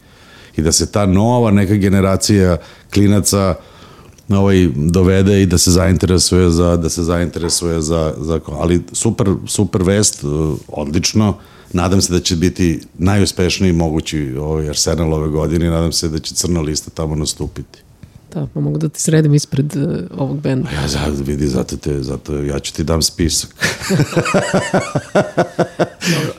I 0.57 0.61
da 0.61 0.71
se 0.71 0.91
ta 0.91 1.05
nova 1.05 1.51
neka 1.51 1.75
generacija 1.75 2.57
klinaca 2.93 3.55
ovaj 4.29 4.69
dovede 4.75 5.41
i 5.41 5.45
da 5.45 5.57
se 5.57 5.71
zainteresuje 5.71 6.49
za 6.49 6.77
da 6.77 6.89
se 6.89 7.03
zainteresuje 7.03 7.81
za 7.81 8.13
za 8.17 8.39
ali 8.51 8.81
super 8.91 9.27
super 9.47 9.83
vest 9.83 10.23
odlično 10.67 11.33
nadam 11.73 12.01
se 12.01 12.13
da 12.13 12.19
će 12.19 12.35
biti 12.35 12.79
najuspešniji 12.97 13.73
mogući 13.73 14.35
ovaj 14.39 14.69
Arsenal 14.69 15.13
ove 15.13 15.29
godine 15.29 15.65
i 15.65 15.69
nadam 15.69 15.91
se 15.91 16.07
da 16.07 16.19
će 16.19 16.35
crna 16.35 16.61
lista 16.61 16.89
tamo 16.89 17.15
nastupiti 17.15 17.79
Da, 18.33 18.47
pa 18.53 18.59
mogu 18.59 18.77
da 18.77 18.89
ti 18.89 19.01
sredim 19.01 19.33
ispred 19.33 19.75
uh, 19.75 19.83
ovog 20.17 20.41
benda. 20.41 20.69
Ja 20.71 20.87
za, 20.87 20.99
vidi, 21.25 21.47
zato, 21.47 21.77
te, 21.77 22.03
zato 22.03 22.33
ja 22.33 22.59
ću 22.59 22.73
ti 22.73 22.83
dam 22.83 23.01
spisak. 23.01 23.55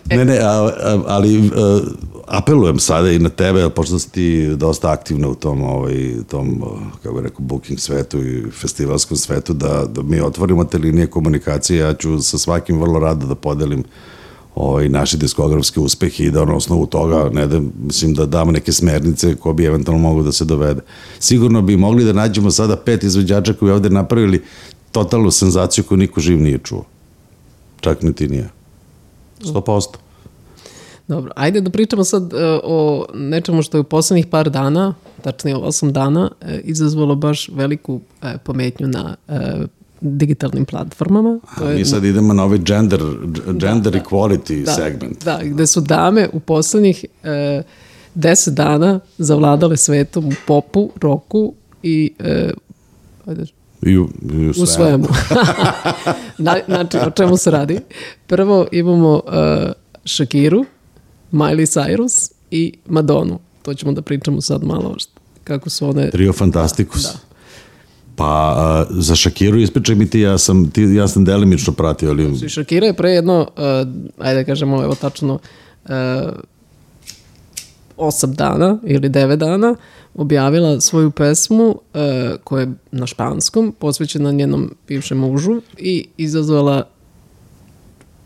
ne, 0.17 0.25
ne, 0.25 0.39
a, 0.39 0.71
a, 0.83 1.03
ali 1.07 1.51
a, 1.57 1.81
apelujem 2.27 2.79
sada 2.79 3.11
i 3.11 3.19
na 3.19 3.29
tebe, 3.29 3.71
pošto 3.71 3.99
si 3.99 4.11
ti 4.11 4.57
dosta 4.57 4.91
aktivna 4.91 5.29
u 5.29 5.35
tom, 5.35 5.63
ovaj, 5.63 6.15
tom 6.29 6.63
kako 7.03 7.15
bih 7.15 7.25
rekao, 7.25 7.41
booking 7.41 7.81
svetu 7.81 8.23
i 8.23 8.51
festivalskom 8.51 9.17
svetu, 9.17 9.53
da, 9.53 9.85
da 9.89 10.03
mi 10.03 10.21
otvorimo 10.21 10.65
te 10.65 10.79
linije 10.79 11.07
komunikacije, 11.07 11.79
ja 11.79 11.95
ću 11.95 12.23
sa 12.23 12.39
svakim 12.39 12.81
vrlo 12.81 12.99
rado 12.99 13.27
da 13.27 13.35
podelim 13.35 13.85
ovaj, 14.55 14.89
naše 14.89 15.17
diskografske 15.17 15.81
uspehe 15.81 16.25
i 16.25 16.31
da 16.31 16.45
na 16.45 16.55
osnovu 16.55 16.87
toga 16.87 17.31
ne 17.33 17.47
da, 17.47 17.61
mislim 17.83 18.15
da 18.15 18.27
damo 18.27 18.53
neke 18.53 18.73
smernice 18.73 19.35
ko 19.35 19.53
bi 19.53 19.65
eventualno 19.65 20.03
mogu 20.03 20.23
da 20.23 20.33
se 20.33 20.45
dovede. 20.45 20.81
Sigurno 21.19 21.63
bi 21.63 21.77
mogli 21.77 22.05
da 22.05 22.13
nađemo 22.13 22.51
sada 22.51 22.77
pet 22.77 23.03
izvođača 23.05 23.53
koji 23.53 23.73
ovde 23.73 23.91
napravili 23.91 24.43
totalnu 24.93 25.31
senzaciju 25.31 25.85
koju 25.85 25.99
niko 25.99 26.21
živ 26.21 26.41
nije 26.41 26.59
čuo. 26.59 26.85
Čak 27.81 28.03
ni 28.03 28.13
ti 28.13 28.29
nije. 28.29 28.51
100%. 29.41 29.97
Dobro, 31.09 31.33
ajde 31.37 31.61
da 31.61 31.71
pričamo 31.71 32.05
sad 32.05 32.23
uh, 32.23 32.31
o 32.63 33.07
nečemu 33.15 33.63
što 33.63 33.77
je 33.77 33.81
u 33.81 33.85
poslednjih 33.85 34.27
par 34.27 34.51
dana, 34.51 34.95
tačnije 35.23 35.57
8 35.57 35.93
dana, 35.93 36.31
uh, 36.41 36.49
izazvalo 36.63 37.15
baš 37.15 37.49
veliku 37.49 37.95
uh, 37.95 38.29
pometnju 38.45 38.89
na 38.89 39.17
digitalnim 40.01 40.65
platformama. 40.65 41.39
To 41.59 41.69
je, 41.69 41.77
mi 41.77 41.85
sad 41.85 42.05
idemo 42.05 42.35
na 42.35 42.45
ovaj 42.45 42.59
gender, 42.59 43.01
gender 43.47 43.93
da, 43.93 43.99
equality 43.99 44.65
da, 44.65 44.73
segment. 44.73 45.25
Da, 45.25 45.41
gde 45.43 45.67
su 45.67 45.81
dame 45.81 46.29
u 46.33 46.41
poslednjih 46.41 47.05
uh, 47.23 47.29
10 48.15 48.51
dana 48.51 49.01
zavladale 49.19 49.77
svetom 49.77 50.27
u 50.27 50.33
popu, 50.47 50.91
roku 51.01 51.55
i 51.83 52.13
uh, 52.21 52.27
ajde, 53.27 53.45
I 53.83 53.99
u, 53.99 54.09
i 54.33 54.47
u, 54.47 54.51
u 54.51 54.67
svemu. 54.67 55.09
Na, 56.39 56.57
znači, 56.67 56.97
o 57.07 57.11
čemu 57.11 57.37
se 57.37 57.51
radi? 57.51 57.81
Prvo 58.27 58.67
imamo 58.73 59.15
uh, 59.15 59.73
Shakiru, 60.05 60.65
Miley 61.33 61.79
Cyrus 61.79 62.33
i 62.51 62.73
Madonu. 62.87 63.39
To 63.63 63.75
ćemo 63.75 63.93
da 63.93 64.03
pričamo 64.03 64.41
sad 64.41 64.65
malo 64.65 64.95
što, 64.99 65.13
kako 65.45 65.71
su 65.71 65.89
one... 65.89 66.11
Trio 66.11 66.33
Fantasticus. 66.33 67.03
Da. 67.03 67.30
Pa 68.21 68.87
uh, 68.91 68.97
za 68.99 69.17
Shakiru 69.17 69.59
ispričaj 69.59 69.95
mi 69.95 70.11
ti, 70.11 70.21
ja 70.21 70.39
sam, 70.39 70.71
ti, 70.71 70.83
ja 70.83 71.09
sam 71.09 71.25
delimično 71.25 71.73
pratio, 71.73 72.11
ali... 72.11 72.49
Shakira 72.49 72.87
je 72.87 72.95
pre 72.95 73.11
jedno, 73.11 73.41
uh, 73.41 73.65
ajde 74.19 74.41
da 74.41 74.45
kažemo, 74.45 74.83
evo 74.85 74.95
tačno, 74.95 75.39
uh, 75.85 75.91
osam 77.97 78.35
dana 78.35 78.79
ili 78.85 79.09
devet 79.09 79.39
dana 79.39 79.75
objavila 80.15 80.81
svoju 80.81 81.11
pesmu 81.11 81.65
uh, 81.69 81.77
koja 82.45 82.61
je 82.61 82.73
na 82.93 83.07
španskom, 83.07 83.75
posvećena 83.79 84.33
njenom 84.33 84.75
bivšem 84.89 85.19
mužu 85.19 85.61
i 85.79 86.07
izazvala 86.17 86.89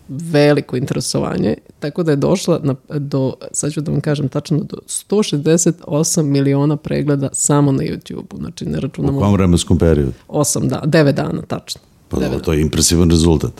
veliko 0.09 0.77
interesovanje, 0.77 1.55
tako 1.85 2.03
da 2.03 2.11
je 2.11 2.17
došla 2.17 2.61
na, 2.63 2.75
do, 2.99 3.35
sad 3.53 3.73
ću 3.73 3.81
da 3.81 3.93
vam 3.93 4.01
kažem 4.01 4.29
tačno, 4.29 4.59
do 4.59 4.77
168 4.87 6.23
miliona 6.23 6.77
pregleda 6.77 7.29
samo 7.33 7.73
na 7.73 7.83
YouTube-u, 7.83 8.37
znači 8.39 8.65
ne 8.65 8.79
U 8.79 8.81
računamo 8.81 9.21
kom 9.21 9.33
vremenskom 9.33 9.79
periodu? 9.79 10.13
8 10.29 10.69
dana, 10.69 10.83
9 10.87 11.13
dana 11.13 11.43
tačno. 11.43 11.81
Pa 12.09 12.21
dobro, 12.21 12.39
to 12.39 12.53
je 12.53 12.61
impresivan 12.61 13.11
rezultat. 13.11 13.53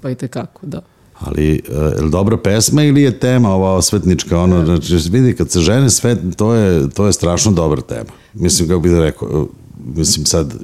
Pa 0.00 0.10
i 0.10 0.14
tekako, 0.14 0.66
da. 0.66 0.80
Ali, 1.18 1.62
uh, 1.68 1.76
je 1.96 2.02
li 2.02 2.10
dobra 2.10 2.36
pesma 2.36 2.82
ili 2.82 3.02
je 3.02 3.18
tema 3.18 3.54
ova 3.54 3.74
osvetnička? 3.74 4.38
Ono, 4.38 4.64
znači, 4.64 5.10
vidi, 5.10 5.36
kad 5.36 5.50
se 5.50 5.60
žene 5.60 5.90
svet, 5.90 6.18
to 6.36 6.54
je, 6.54 6.90
to 6.90 7.06
je 7.06 7.12
strašno 7.12 7.52
dobra 7.52 7.82
tema. 7.82 8.10
Mislim, 8.34 8.68
kako 8.68 8.80
bih 8.80 8.92
da 8.92 9.00
rekao, 9.00 9.48
mislim 9.94 10.26
sad, 10.26 10.54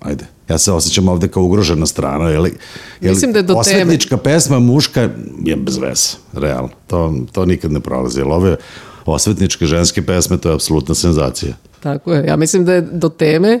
ajde, 0.00 0.24
ja 0.48 0.58
se 0.58 0.72
osjećam 0.72 1.08
ovde 1.08 1.28
kao 1.28 1.42
ugrožena 1.42 1.86
strana, 1.86 2.28
je 2.28 2.38
li, 2.38 2.52
je 3.00 3.10
Mislim 3.10 3.32
da 3.32 3.38
je 3.38 3.42
do 3.42 3.52
teme. 3.52 3.60
osvetnička 3.60 4.16
pesma 4.16 4.58
muška 4.58 5.00
je 5.44 5.56
bez 5.56 5.76
veze, 5.76 6.08
realno. 6.32 6.70
To, 6.86 7.14
to 7.32 7.44
nikad 7.46 7.72
ne 7.72 7.80
prolazi, 7.80 8.20
jer 8.20 8.28
ove 8.28 8.56
osvetničke 9.06 9.66
ženske 9.66 10.02
pesme, 10.02 10.38
to 10.38 10.48
je 10.48 10.54
apsolutna 10.54 10.94
senzacija. 10.94 11.54
Tako 11.80 12.12
je. 12.12 12.26
Ja 12.26 12.36
mislim 12.36 12.64
da 12.64 12.74
je 12.74 12.80
do 12.80 13.08
teme 13.08 13.60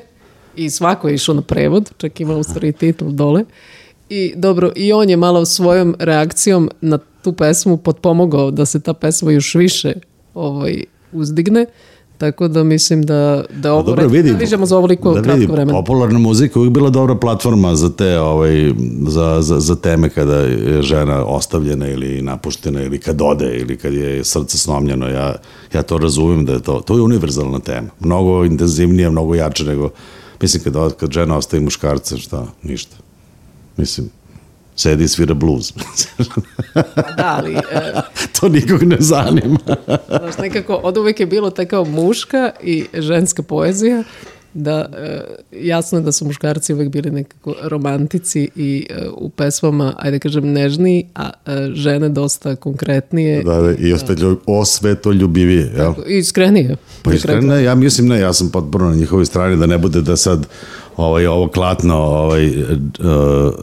i 0.56 0.70
svako 0.70 1.08
je 1.08 1.14
išao 1.14 1.34
na 1.34 1.42
prevod, 1.42 1.90
čak 1.96 2.20
ima 2.20 2.36
u 2.36 2.42
stvari 2.42 2.72
titl 2.72 3.04
dole. 3.08 3.44
I 4.08 4.32
dobro, 4.36 4.72
i 4.76 4.92
on 4.92 5.10
je 5.10 5.16
malo 5.16 5.46
svojom 5.46 5.96
reakcijom 5.98 6.70
na 6.80 6.98
tu 7.22 7.32
pesmu 7.32 7.76
potpomogao 7.76 8.50
da 8.50 8.66
se 8.66 8.80
ta 8.80 8.94
pesma 8.94 9.32
još 9.32 9.54
više 9.54 9.92
ovaj, 10.34 10.84
uzdigne. 11.12 11.66
Tako 12.20 12.48
da 12.48 12.64
mislim 12.64 13.02
da, 13.02 13.44
da 13.54 13.72
ovo 13.72 13.82
Pa 13.82 13.86
dobro, 13.86 14.08
vidi, 14.08 14.32
viđamo 14.32 14.66
za 14.66 14.76
ovoliko 14.76 15.14
da 15.14 15.22
kratko 15.22 15.52
vremena. 15.52 15.78
Popularna 15.78 16.18
muzika 16.18 16.58
uvijek 16.58 16.74
bila 16.74 16.90
dobra 16.90 17.14
platforma 17.14 17.74
za 17.74 17.90
te 17.96 18.18
ovaj, 18.18 18.72
za, 19.08 19.38
za, 19.40 19.60
za 19.60 19.76
teme 19.76 20.08
kada 20.08 20.36
je 20.36 20.82
žena 20.82 21.24
ostavljena 21.24 21.88
ili 21.88 22.22
napuštena 22.22 22.82
ili 22.82 22.98
kad 22.98 23.22
ode 23.22 23.56
ili 23.56 23.76
kad 23.76 23.94
je 23.94 24.24
srce 24.24 24.58
slomljeno. 24.58 25.08
Ja, 25.08 25.34
ja 25.74 25.82
to 25.82 25.98
razumem 25.98 26.44
da 26.44 26.52
je 26.52 26.60
to, 26.60 26.80
to 26.80 26.96
je 26.96 27.02
univerzalna 27.02 27.58
tema. 27.58 27.88
Mnogo 28.00 28.44
intenzivnija, 28.44 29.10
mnogo 29.10 29.34
jače 29.34 29.64
nego, 29.64 29.90
mislim 30.42 30.62
kad, 30.62 30.96
kad 30.96 31.10
žena 31.10 31.36
ostaje 31.36 31.60
muškarca, 31.60 32.16
šta, 32.16 32.46
ništa. 32.62 32.96
Mislim, 33.76 34.10
sedi 34.80 35.04
i 35.04 35.08
svira 35.08 35.34
blues. 35.34 35.72
Da, 37.16 37.36
ali 37.38 37.54
e, 37.54 37.60
to 38.40 38.48
nikog 38.48 38.82
ne 38.82 38.96
zanima. 39.00 39.58
znaš, 40.08 40.38
nekako 40.38 40.74
od 40.74 40.96
uvek 40.96 41.20
je 41.20 41.26
bilo 41.26 41.50
ta 41.50 41.64
kao 41.64 41.84
muška 41.84 42.50
i 42.62 42.86
ženska 42.94 43.42
poezija 43.42 44.04
da 44.54 44.88
e, 44.98 45.20
jasno 45.52 45.98
je 45.98 46.02
da 46.02 46.12
su 46.12 46.24
muškarci 46.24 46.74
uvek 46.74 46.88
bili 46.88 47.10
nekako 47.10 47.54
romantici 47.62 48.48
i 48.56 48.86
e, 48.90 49.08
u 49.16 49.28
pesmama, 49.28 49.94
ajde 49.98 50.18
kažem, 50.18 50.52
nežniji, 50.52 51.06
a 51.14 51.30
e, 51.46 51.70
žene 51.74 52.08
dosta 52.08 52.56
konkretnije 52.56 53.42
da, 53.42 53.60
da, 53.60 53.74
i 53.78 53.92
ostaje 53.92 54.16
ljub, 54.16 54.38
osvetoljubivije, 54.46 55.72
jel? 55.76 55.92
i 56.08 56.18
iskrenije. 56.18 56.76
Pa 57.02 57.12
iskreno, 57.12 57.54
ne, 57.54 57.62
ja 57.62 57.74
mislim 57.74 58.08
ne, 58.08 58.20
ja 58.20 58.32
sam 58.32 58.50
potpuno 58.50 58.88
na 58.88 58.94
njihovoj 58.94 59.26
strani 59.26 59.56
da 59.56 59.66
ne 59.66 59.78
bude 59.78 60.00
da 60.00 60.16
sad 60.16 60.46
ovaj, 60.96 61.26
ovo 61.26 61.48
klatno 61.48 61.94
ovaj, 61.96 62.48
uh, 62.48 62.74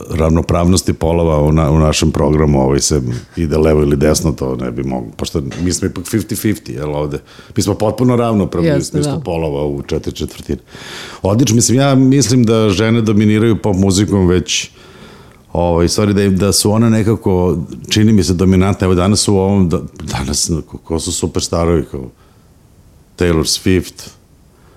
ravnopravnosti 0.09 0.93
polova 0.93 1.41
u, 1.41 1.51
na, 1.51 1.71
u 1.71 1.79
našem 1.79 2.11
programu 2.11 2.61
ovaj, 2.61 2.79
se 2.79 3.01
ide 3.35 3.57
levo 3.57 3.81
ili 3.81 3.95
desno, 3.95 4.31
to 4.31 4.55
ne 4.55 4.71
bi 4.71 4.83
moglo, 4.83 5.11
pošto 5.17 5.41
mi 5.61 5.73
smo 5.73 5.87
ipak 5.87 6.05
50-50, 6.05 6.71
jel 6.71 6.95
ovde? 6.95 7.19
Mi 7.55 7.63
smo 7.63 7.73
potpuno 7.73 8.15
ravnopravni 8.15 8.71
u 8.71 8.73
Jeste, 8.73 8.91
smislu 8.91 9.11
da. 9.11 9.19
polova 9.19 9.65
u 9.65 9.81
četiri 9.81 10.15
četvrtine. 10.15 10.59
Odlično, 11.21 11.55
mislim, 11.55 11.77
ja 11.77 11.95
mislim 11.95 12.43
da 12.43 12.69
žene 12.69 13.01
dominiraju 13.01 13.61
pop 13.61 13.75
muzikom 13.75 14.27
već 14.27 14.69
Ovaj, 15.53 15.87
stvari 15.87 16.13
da, 16.13 16.29
da 16.29 16.51
su 16.51 16.71
one 16.71 16.89
nekako, 16.89 17.57
čini 17.89 18.13
mi 18.13 18.23
se 18.23 18.33
dominantne, 18.33 18.85
evo 18.85 18.95
danas 18.95 19.27
u 19.27 19.35
ovom, 19.37 19.69
da, 19.69 19.81
danas, 20.03 20.51
ko, 20.67 20.77
ko 20.77 20.99
su 20.99 21.11
superstarovi, 21.11 21.85
kao 21.91 22.09
Taylor 23.17 23.43
Swift, 23.43 24.09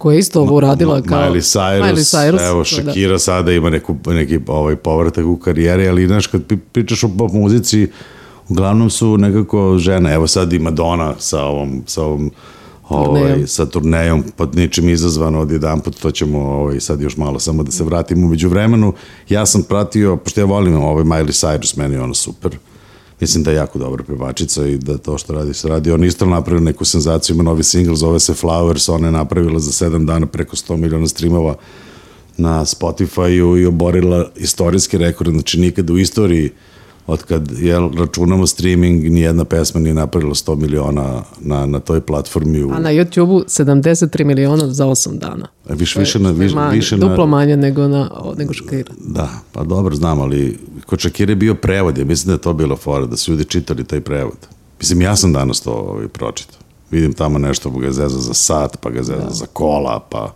Koja 0.01 0.15
je 0.15 0.19
isto 0.19 0.41
ovo 0.41 0.57
uradila 0.57 1.03
kao... 1.03 1.19
Miley 1.19 1.41
Cyrus, 1.41 1.83
Miley 1.83 2.17
Cyrus, 2.17 2.49
evo 2.49 2.59
da. 2.59 2.65
Shakira 2.65 3.19
sada 3.19 3.53
ima 3.53 3.71
neku, 3.71 3.97
neki 4.07 4.41
ovaj 4.47 4.77
povratak 4.77 5.25
u 5.25 5.37
karijeri, 5.37 5.89
ali 5.89 6.07
znaš 6.07 6.27
kad 6.27 6.43
pričaš 6.73 7.05
o 7.05 7.11
pop 7.19 7.33
muzici, 7.33 7.89
uglavnom 8.49 8.91
su 8.91 9.19
nekako 9.19 9.79
žene, 9.79 10.15
evo 10.15 10.27
sad 10.27 10.53
i 10.53 10.59
Madonna 10.59 11.15
sa 11.19 11.45
ovom, 11.45 11.83
sa 11.87 12.03
ovom 12.03 12.31
ovaj, 12.89 13.21
Turnejom. 13.23 13.47
sa 13.47 13.67
turnejom, 13.67 14.25
pod 14.37 14.57
ničim 14.57 14.89
izazvano 14.89 15.41
od 15.41 15.51
jedan 15.51 15.81
put, 15.81 16.01
to 16.01 16.11
ćemo 16.11 16.39
ovaj, 16.39 16.81
sad 16.81 17.01
još 17.01 17.17
malo 17.17 17.39
samo 17.39 17.63
da 17.63 17.71
se 17.71 17.85
vratimo 17.85 18.27
umeđu 18.27 18.49
vremenu. 18.49 18.93
Ja 19.29 19.47
sam 19.47 19.63
pratio, 19.63 20.17
pošto 20.17 20.41
ja 20.41 20.45
volim 20.45 20.77
ovaj 20.77 21.05
Miley 21.05 21.47
Cyrus, 21.47 21.79
meni 21.79 21.95
je 21.95 22.01
ona 22.01 22.15
super. 22.15 22.59
Mislim 23.21 23.45
da 23.45 23.51
je 23.51 23.57
jako 23.57 23.79
dobra 23.79 24.05
pevačica 24.05 24.67
i 24.67 24.79
da 24.79 24.99
to 24.99 25.19
što 25.19 25.33
radi 25.33 25.55
se 25.55 25.69
radi. 25.69 25.93
On 25.93 26.05
isto 26.05 26.27
napravio 26.27 26.61
neku 26.61 26.85
senzaciju, 26.85 27.35
ima 27.35 27.43
novi 27.43 27.63
single, 27.63 27.97
zove 27.97 28.21
se 28.21 28.33
Flowers, 28.33 28.93
ona 28.93 29.09
je 29.09 29.13
napravila 29.13 29.59
za 29.59 29.87
7 29.87 30.07
dana 30.07 30.27
preko 30.27 30.57
100 30.57 30.77
miliona 30.77 31.09
streamova 31.09 31.55
na 32.37 32.65
Spotify-u 32.65 33.59
i 33.59 33.67
oborila 33.67 34.31
istorijski 34.37 34.99
rekord, 34.99 35.31
znači 35.31 35.61
nikada 35.61 35.93
u 35.93 35.99
istoriji 35.99 36.51
od 37.11 37.23
kad 37.23 37.51
jel, 37.59 37.91
računamo 37.93 38.47
streaming, 38.47 39.05
nijedna 39.05 39.45
pesma 39.45 39.81
nije 39.81 39.95
napravila 39.95 40.35
100 40.35 40.57
miliona 40.57 41.23
na, 41.41 41.67
na 41.67 41.81
toj 41.81 42.01
platformi. 42.01 42.63
U, 42.63 42.71
A 42.73 42.79
na 42.79 42.91
YouTube 42.91 43.45
73 43.47 44.25
miliona 44.25 44.67
za 44.69 44.87
8 44.87 45.19
dana. 45.19 45.49
a 45.69 45.75
više, 45.75 45.95
To 45.95 46.01
je- 46.01 46.03
više, 46.03 46.19
na, 46.19 46.31
više, 46.31 46.55
manje, 46.55 46.77
više 46.77 46.97
na, 46.97 47.09
Duplo 47.09 47.27
manje 47.27 47.57
nego, 47.57 47.89
na, 47.89 48.11
nego 48.39 48.55
Shakira. 48.55 48.93
Da, 48.99 49.29
pa 49.53 49.65
dobro 49.65 49.97
znam, 49.97 50.21
ali 50.21 50.59
kod 50.87 51.01
Shakira 51.01 51.33
je 51.33 51.37
bio 51.37 51.55
prevod, 51.55 51.99
ja 51.99 52.05
mislim 52.05 52.27
da 52.27 52.33
je 52.33 52.39
to 52.39 52.53
bilo 52.53 52.77
fora, 52.77 53.07
da 53.07 53.17
su 53.17 53.31
ljudi 53.31 53.45
čitali 53.45 53.85
taj 53.85 54.01
prevod. 54.01 54.37
Mislim, 54.81 55.03
ja 55.03 55.17
sam 55.17 55.33
danas 55.33 55.61
to 55.61 55.71
ovaj, 55.71 56.09
pročitao. 56.09 56.59
Vidim 56.91 57.13
tamo 57.13 57.39
nešto, 57.39 57.71
ga 57.71 57.93
zeza 57.93 58.19
za 58.19 58.35
sat, 58.35 58.77
pa 58.81 58.91
ga 58.91 59.03
zeza 59.03 59.31
za 59.31 59.47
kola, 59.47 60.01
pa... 60.11 60.33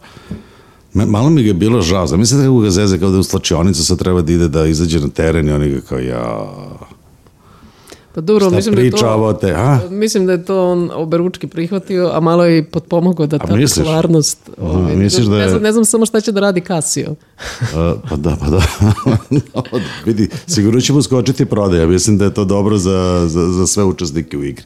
Malo 0.94 1.30
mi 1.30 1.42
ga 1.42 1.48
je 1.48 1.54
bilo 1.54 1.82
žao, 1.82 2.06
zamislite 2.06 2.44
kako 2.44 2.58
ga 2.58 2.70
zeze 2.70 2.98
kao 2.98 3.10
da 3.10 3.16
je 3.16 3.20
u 3.20 3.24
slačionicu 3.24 3.84
sad 3.84 3.98
treba 3.98 4.22
da 4.22 4.32
ide 4.32 4.48
da 4.48 4.66
izađe 4.66 5.00
na 5.00 5.08
teren 5.08 5.48
i 5.48 5.52
oni 5.52 5.68
ga 5.68 5.80
kao 5.80 5.98
ja... 5.98 6.46
Pa 8.14 8.20
dobro, 8.20 8.46
Šta 8.46 8.56
mislim 8.56 8.74
da 8.74 8.80
je 8.80 8.90
to... 8.90 9.32
te, 9.32 9.52
a? 9.52 9.78
Mislim 9.90 10.26
da 10.26 10.32
je 10.32 10.44
to 10.44 10.70
on 10.72 10.90
oberučki 10.94 11.46
prihvatio, 11.46 12.10
a 12.12 12.20
malo 12.20 12.44
je 12.44 12.58
i 12.58 12.64
potpomogao 12.64 13.26
da 13.26 13.38
ta 13.38 13.46
popularnost... 13.46 14.50
Ovaj, 14.60 14.96
misliš 14.96 15.26
da 15.26 15.36
je- 15.36 15.42
ne, 15.42 15.48
znam, 15.48 15.62
ne 15.62 15.72
znam 15.72 15.84
samo 15.84 16.06
šta 16.06 16.20
će 16.20 16.32
da 16.32 16.40
radi 16.40 16.60
Casio. 16.60 17.14
A, 17.74 17.94
pa 18.10 18.16
da, 18.16 18.36
pa 18.40 18.46
da. 18.50 18.62
Vidi, 20.06 20.28
sigurno 20.46 20.80
ćemo 20.80 21.02
skočiti 21.02 21.44
prodaja. 21.44 21.86
Mislim 21.86 22.18
da 22.18 22.24
je 22.24 22.34
to 22.34 22.44
dobro 22.44 22.78
za, 22.78 23.24
za, 23.28 23.48
za 23.48 23.66
sve 23.66 23.84
učesnike 23.84 24.38
u 24.38 24.44
igri. 24.44 24.64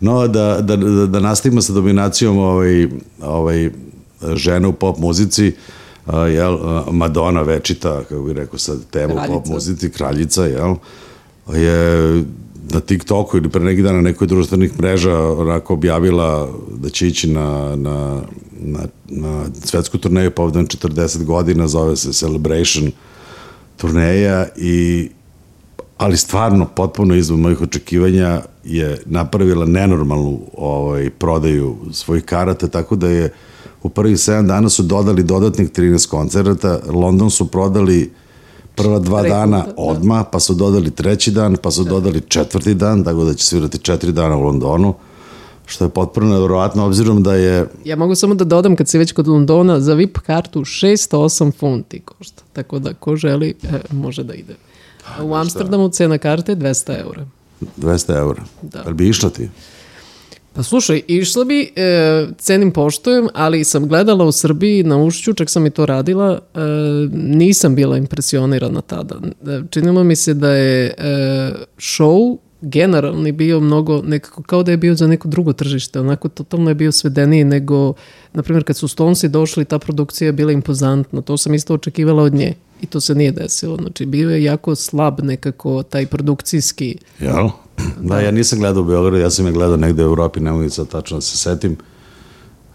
No, 0.00 0.28
da, 0.28 0.60
da, 0.60 0.76
da, 0.76 1.06
da 1.06 1.20
nastavimo 1.20 1.62
sa 1.62 1.72
dominacijom 1.72 2.38
ovaj, 2.38 2.88
ovaj, 3.22 3.70
žena 4.34 4.68
u 4.68 4.72
pop 4.72 4.98
muzici, 4.98 5.52
jel, 6.12 6.58
Madonna 6.90 7.42
večita, 7.42 8.02
kako 8.08 8.22
bih 8.22 8.36
rekao 8.36 8.58
sad, 8.58 8.78
tema 8.90 9.14
u 9.14 9.16
pop 9.16 9.26
Kraljica. 9.26 9.52
muzici, 9.52 9.90
kraljica, 9.90 10.44
jel, 10.44 10.74
je 11.54 12.24
na 12.72 12.80
TikToku 12.80 13.36
ili 13.36 13.48
pre 13.48 13.64
neki 13.64 13.82
dan 13.82 13.94
na 13.94 14.00
nekoj 14.00 14.26
društvenih 14.26 14.78
mreža 14.78 15.18
onako 15.18 15.74
objavila 15.74 16.48
da 16.74 16.88
će 16.88 17.08
ići 17.08 17.28
na, 17.28 17.76
na, 17.76 18.22
na, 18.60 18.80
na 19.08 19.44
svetsku 19.64 19.98
turneju 19.98 20.30
povodom 20.30 20.66
40 20.66 21.24
godina, 21.24 21.68
zove 21.68 21.96
se 21.96 22.12
Celebration 22.12 22.90
turneja 23.76 24.46
i 24.56 25.08
ali 25.98 26.16
stvarno 26.16 26.66
potpuno 26.66 27.14
izvan 27.14 27.40
mojih 27.40 27.60
očekivanja 27.60 28.42
je 28.64 29.02
napravila 29.06 29.66
nenormalnu 29.66 30.40
ovaj, 30.56 31.10
prodaju 31.10 31.76
svojih 31.92 32.24
karata, 32.24 32.68
tako 32.68 32.96
da 32.96 33.08
je 33.08 33.32
u 33.82 33.88
prvih 33.88 34.16
7 34.16 34.46
dana 34.46 34.68
su 34.68 34.82
dodali 34.82 35.22
dodatnih 35.22 35.70
13 35.70 36.08
koncerata, 36.08 36.78
London 36.86 37.30
su 37.30 37.46
prodali 37.46 38.12
prva 38.74 38.98
dva 38.98 39.22
Rekordno, 39.22 39.56
dana 39.56 39.66
da. 39.66 39.74
odma, 39.76 40.24
pa 40.24 40.40
su 40.40 40.54
dodali 40.54 40.90
treći 40.90 41.30
dan, 41.30 41.56
pa 41.62 41.70
su 41.70 41.84
dodali 41.84 42.20
četvrti 42.20 42.74
dan, 42.74 43.04
tako 43.04 43.24
da 43.24 43.34
će 43.34 43.44
svirati 43.44 43.78
četiri 43.78 44.12
dana 44.12 44.36
u 44.36 44.42
Londonu, 44.42 44.94
što 45.66 45.84
je 45.84 45.88
potpuno 45.88 46.32
nevjerovatno, 46.32 46.86
obzirom 46.86 47.22
da 47.22 47.34
je 47.34 47.66
Ja 47.84 47.96
mogu 47.96 48.14
samo 48.14 48.34
da 48.34 48.44
dodam 48.44 48.76
kad 48.76 48.88
si 48.88 48.98
već 48.98 49.12
kod 49.12 49.28
Londona 49.28 49.80
za 49.80 49.94
VIP 49.94 50.18
kartu 50.18 50.60
608 50.60 51.52
funti 51.58 52.00
košta. 52.00 52.42
Tako 52.52 52.78
da 52.78 52.94
ko 52.94 53.16
želi 53.16 53.54
e, 53.62 53.94
može 53.94 54.24
da 54.24 54.34
ide. 54.34 54.54
A 55.18 55.24
u 55.24 55.34
Amsterdamu 55.34 55.88
cena 55.88 56.18
karte 56.18 56.52
je 56.52 56.56
200 56.56 57.00
eura. 57.00 57.26
200 57.76 58.18
eura. 58.18 58.42
Da. 58.62 58.82
Ali 58.84 58.94
bi 58.94 59.08
išla 59.08 59.30
ti? 59.30 59.48
Pa 60.52 60.62
slušaj, 60.62 61.02
išla 61.06 61.44
bi, 61.44 61.72
e, 61.76 62.26
cenim 62.38 62.70
poštujem, 62.70 63.28
ali 63.34 63.64
sam 63.64 63.88
gledala 63.88 64.24
u 64.24 64.32
Srbiji 64.32 64.84
na 64.84 65.02
ušću, 65.02 65.32
čak 65.32 65.50
sam 65.50 65.66
i 65.66 65.70
to 65.70 65.86
radila, 65.86 66.40
e, 66.54 66.60
nisam 67.12 67.74
bila 67.74 67.96
impresionirana 67.96 68.80
tada. 68.80 69.16
E, 69.46 69.60
činilo 69.70 70.04
mi 70.04 70.16
se 70.16 70.34
da 70.34 70.50
je 70.50 70.86
e, 70.86 71.52
show 71.76 72.36
generalni 72.62 73.32
bio 73.32 73.60
mnogo, 73.60 74.02
nekako 74.02 74.42
kao 74.42 74.62
da 74.62 74.70
je 74.70 74.76
bio 74.76 74.94
za 74.94 75.06
neko 75.06 75.28
drugo 75.28 75.52
tržište, 75.52 76.00
onako 76.00 76.28
totalno 76.28 76.70
je 76.70 76.74
bio 76.74 76.92
svedeniji 76.92 77.44
nego, 77.44 77.92
na 78.32 78.42
primjer, 78.42 78.64
kad 78.64 78.76
su 78.76 78.88
Stonesi 78.88 79.28
došli, 79.28 79.64
ta 79.64 79.78
produkcija 79.78 80.26
je 80.26 80.32
bila 80.32 80.52
impozantna, 80.52 81.20
to 81.20 81.36
sam 81.36 81.54
isto 81.54 81.74
očekivala 81.74 82.22
od 82.22 82.34
nje 82.34 82.54
i 82.82 82.86
to 82.86 83.00
se 83.00 83.14
nije 83.14 83.32
desilo, 83.32 83.76
znači 83.76 84.06
bio 84.06 84.30
je 84.30 84.44
jako 84.44 84.74
slab 84.74 85.20
nekako 85.22 85.82
taj 85.82 86.06
produkcijski 86.06 86.96
Jel? 87.20 87.48
Da, 88.00 88.20
ja 88.20 88.30
nisam 88.30 88.58
gledao 88.58 88.82
u 88.82 88.86
Beogradu, 88.86 89.16
ja 89.16 89.30
sam 89.30 89.46
je 89.46 89.52
gledao 89.52 89.76
negde 89.76 90.02
u 90.04 90.06
Evropi, 90.06 90.40
ne 90.40 90.52
mogu 90.52 90.70
sad 90.70 90.88
tačno 90.88 91.16
da 91.16 91.20
se 91.20 91.36
setim. 91.36 91.76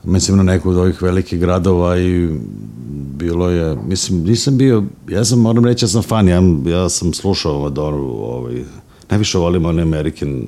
Mislim 0.03 0.37
na 0.37 0.43
neku 0.43 0.69
od 0.69 0.77
ovih 0.77 1.01
velikih 1.01 1.39
gradova 1.39 1.97
i 1.97 2.29
bilo 3.17 3.49
je, 3.49 3.77
mislim, 3.87 4.23
nisam 4.23 4.57
bio, 4.57 4.83
ja 5.09 5.25
sam, 5.25 5.39
moram 5.39 5.65
reći, 5.65 5.85
ja 5.85 5.89
sam 5.89 6.03
fan, 6.03 6.27
ja, 6.27 6.41
ja 6.65 6.89
sam 6.89 7.13
slušao 7.13 7.61
Madonu, 7.61 8.07
ovaj, 8.07 8.63
najviše 9.09 9.37
volim 9.37 9.65
onaj 9.65 9.83
American 9.83 10.41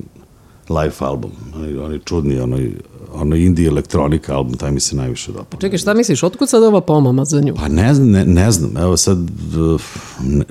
Live 0.68 0.94
album, 0.98 1.30
onaj, 1.54 1.78
onaj 1.78 1.98
čudni, 2.04 2.40
onaj, 2.40 2.70
onaj 3.14 3.38
indie 3.38 3.68
elektronika 3.68 4.34
album, 4.36 4.56
taj 4.56 4.72
mi 4.72 4.80
se 4.80 4.96
najviše 4.96 5.32
dopao. 5.32 5.60
Čekaj, 5.60 5.78
šta 5.78 5.94
misliš, 5.94 6.22
otkud 6.22 6.48
sad 6.48 6.62
ova 6.62 6.80
pomama 6.80 7.24
za 7.24 7.40
nju? 7.40 7.54
Pa 7.54 7.68
ne, 7.68 7.94
znam, 7.94 8.10
ne, 8.10 8.24
ne 8.24 8.50
znam, 8.50 8.76
evo 8.76 8.96
sad, 8.96 9.18
uh, 9.18 9.80
ne, 10.22 10.44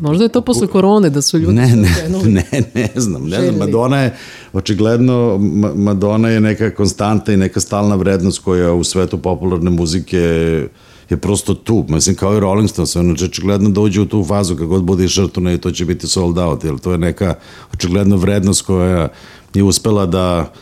Možda 0.00 0.24
je 0.24 0.28
to 0.28 0.40
posle 0.40 0.66
korone 0.66 1.10
da 1.10 1.22
su 1.22 1.38
ljudi 1.38 1.54
Ne, 1.54 1.66
ne, 1.66 2.08
ne, 2.24 2.44
ne 2.74 2.90
znam, 3.00 3.22
ne 3.24 3.30
znam, 3.30 3.30
Željeli. 3.30 3.56
Madonna 3.56 4.00
je, 4.02 4.16
očigledno, 4.52 5.38
Ma- 5.38 5.74
Madonna 5.74 6.28
je 6.28 6.40
neka 6.40 6.74
konstanta 6.74 7.32
i 7.32 7.36
neka 7.36 7.60
stalna 7.60 7.94
vrednost 7.94 8.38
koja 8.38 8.72
u 8.72 8.84
svetu 8.84 9.18
popularne 9.18 9.70
muzike 9.70 10.68
je 11.10 11.16
prosto 11.16 11.54
tu, 11.54 11.84
mislim 11.88 12.16
kao 12.16 12.36
i 12.36 12.40
Rolling 12.40 12.70
Stones, 12.70 12.96
ono 12.96 13.14
će 13.14 13.24
očigledno 13.24 13.70
da 13.70 13.80
uđe 13.80 14.00
u 14.00 14.06
tu 14.06 14.24
fazu 14.24 14.56
kako 14.56 14.66
god 14.66 14.82
bude 14.82 15.04
išao 15.04 15.28
turnej, 15.28 15.58
to 15.58 15.70
će 15.70 15.84
biti 15.84 16.08
sold 16.08 16.38
out, 16.38 16.64
jer 16.64 16.78
to 16.78 16.92
je 16.92 16.98
neka 16.98 17.34
očigledno 17.74 18.16
vrednost 18.16 18.62
koja 18.62 19.08
je 19.54 19.62
uspela 19.62 20.06
da 20.06 20.52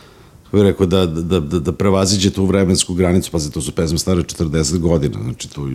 bih 0.55 0.63
rekao, 0.63 0.85
da, 0.85 1.05
da, 1.05 1.39
da, 1.39 1.59
da 1.59 1.71
prevaziđe 1.71 2.29
tu 2.29 2.45
vremensku 2.45 2.93
granicu, 2.93 3.31
pazi, 3.31 3.51
to 3.51 3.61
su 3.61 3.71
pesme 3.71 3.97
stare 3.97 4.21
40 4.21 4.79
godina, 4.79 5.23
znači 5.23 5.49
to, 5.49 5.67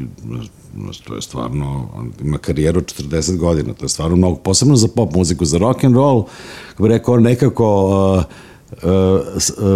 to 1.04 1.14
je 1.14 1.22
stvarno, 1.22 1.88
ima 2.22 2.38
karijeru 2.38 2.78
od 2.78 2.85
40 2.85 3.37
godina, 3.37 3.74
to 3.74 3.85
je 3.85 3.88
stvarno 3.88 4.16
mnogo, 4.16 4.37
posebno 4.37 4.76
za 4.76 4.88
pop 4.88 5.14
muziku, 5.14 5.44
za 5.44 5.59
rock 5.59 5.85
and 5.85 5.94
roll, 5.94 6.24
kako 6.70 6.83
bih 6.83 6.90
rekao, 6.90 7.20
nekako 7.20 7.87
uh, 8.16 8.24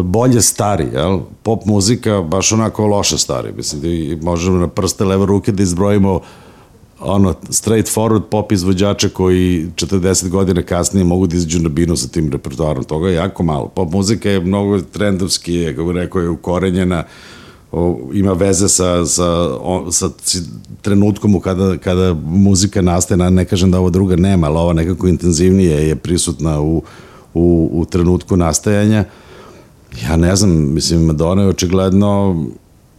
bolje 0.05 0.43
stari, 0.43 0.89
jel? 0.93 1.19
Pop 1.43 1.65
muzika 1.65 2.23
baš 2.23 2.53
onako 2.53 2.87
loše 2.87 3.19
stari, 3.19 3.53
mislim 3.57 3.83
da 3.83 3.89
možemo 4.25 4.59
na 4.59 4.69
prste 4.69 5.05
leve 5.05 5.27
ruke 5.27 5.53
da 5.53 5.63
izbrojimo 5.63 6.21
ono, 7.01 7.35
straight 7.51 7.95
forward 7.95 8.23
pop 8.31 8.53
izvođača 8.53 9.09
koji 9.09 9.67
40 9.77 10.29
godina 10.29 10.63
kasnije 10.63 11.05
mogu 11.05 11.27
da 11.27 11.37
izađu 11.37 11.59
na 11.59 11.69
binu 11.69 11.97
sa 11.97 12.09
tim 12.09 12.33
repertoarom. 12.33 12.85
Toga 12.85 13.09
je 13.09 13.15
jako 13.15 13.43
malo. 13.43 13.69
Pop 13.69 13.93
muzika 13.93 14.31
je 14.31 14.41
mnogo 14.41 14.81
trendovski, 14.81 15.55
je, 15.55 15.77
kako 15.77 15.93
rekao, 15.93 16.23
je 16.23 16.29
ukorenjena, 16.29 17.05
o, 17.73 17.99
ima 18.13 18.33
veze 18.33 18.69
sa, 18.69 19.07
sa, 19.07 19.25
o, 19.61 19.87
sa 19.93 20.09
trenutkom 20.83 21.41
kada, 21.41 21.79
kada 21.79 22.15
muzika 22.25 22.83
nastaje, 22.83 23.19
na- 23.19 23.31
ne 23.31 23.45
kažem 23.45 23.71
da 23.71 23.79
ovo 23.79 23.91
druga 23.91 24.17
nema, 24.17 24.47
ali 24.47 24.57
ova 24.59 24.73
nekako 24.73 25.09
intenzivnije 25.09 25.89
je 25.89 25.97
prisutna 25.97 26.61
u, 26.61 26.83
u, 27.35 27.71
u 27.73 27.85
trenutku 27.85 28.37
nastajanja. 28.37 29.05
Ja 30.03 30.17
ne 30.17 30.37
znam, 30.37 30.75
mislim, 30.75 31.05
Madonna 31.05 31.43
je 31.43 31.49
očigledno 31.49 32.45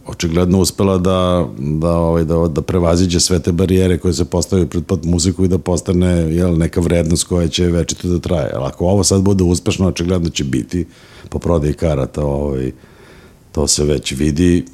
očigledno 0.06 0.58
uspela 0.58 0.98
da, 0.98 1.48
da, 1.58 1.90
ovaj, 1.90 2.24
da, 2.24 2.48
da 2.48 2.62
prevaziđe 2.62 3.20
sve 3.20 3.38
te 3.38 3.52
barijere 3.52 3.98
koje 3.98 4.14
se 4.14 4.24
postavaju 4.24 4.68
pred 4.68 4.84
pop 4.84 5.04
muziku 5.04 5.44
i 5.44 5.48
da 5.48 5.58
postane 5.58 6.08
jel, 6.34 6.58
neka 6.58 6.80
vrednost 6.80 7.24
koja 7.24 7.48
će 7.48 7.66
večito 7.66 8.08
da 8.08 8.18
traje. 8.18 8.50
Ali 8.54 8.64
ako 8.66 8.86
ovo 8.86 9.04
sad 9.04 9.22
bude 9.22 9.44
uspešno, 9.44 9.88
očigledno 9.88 10.28
će 10.28 10.44
biti 10.44 10.86
po 11.28 11.38
prodaji 11.38 11.74
karata, 11.74 12.24
ovaj, 12.24 12.72
to 13.52 13.66
se 13.66 13.84
već 13.84 14.12
vidi, 14.12 14.64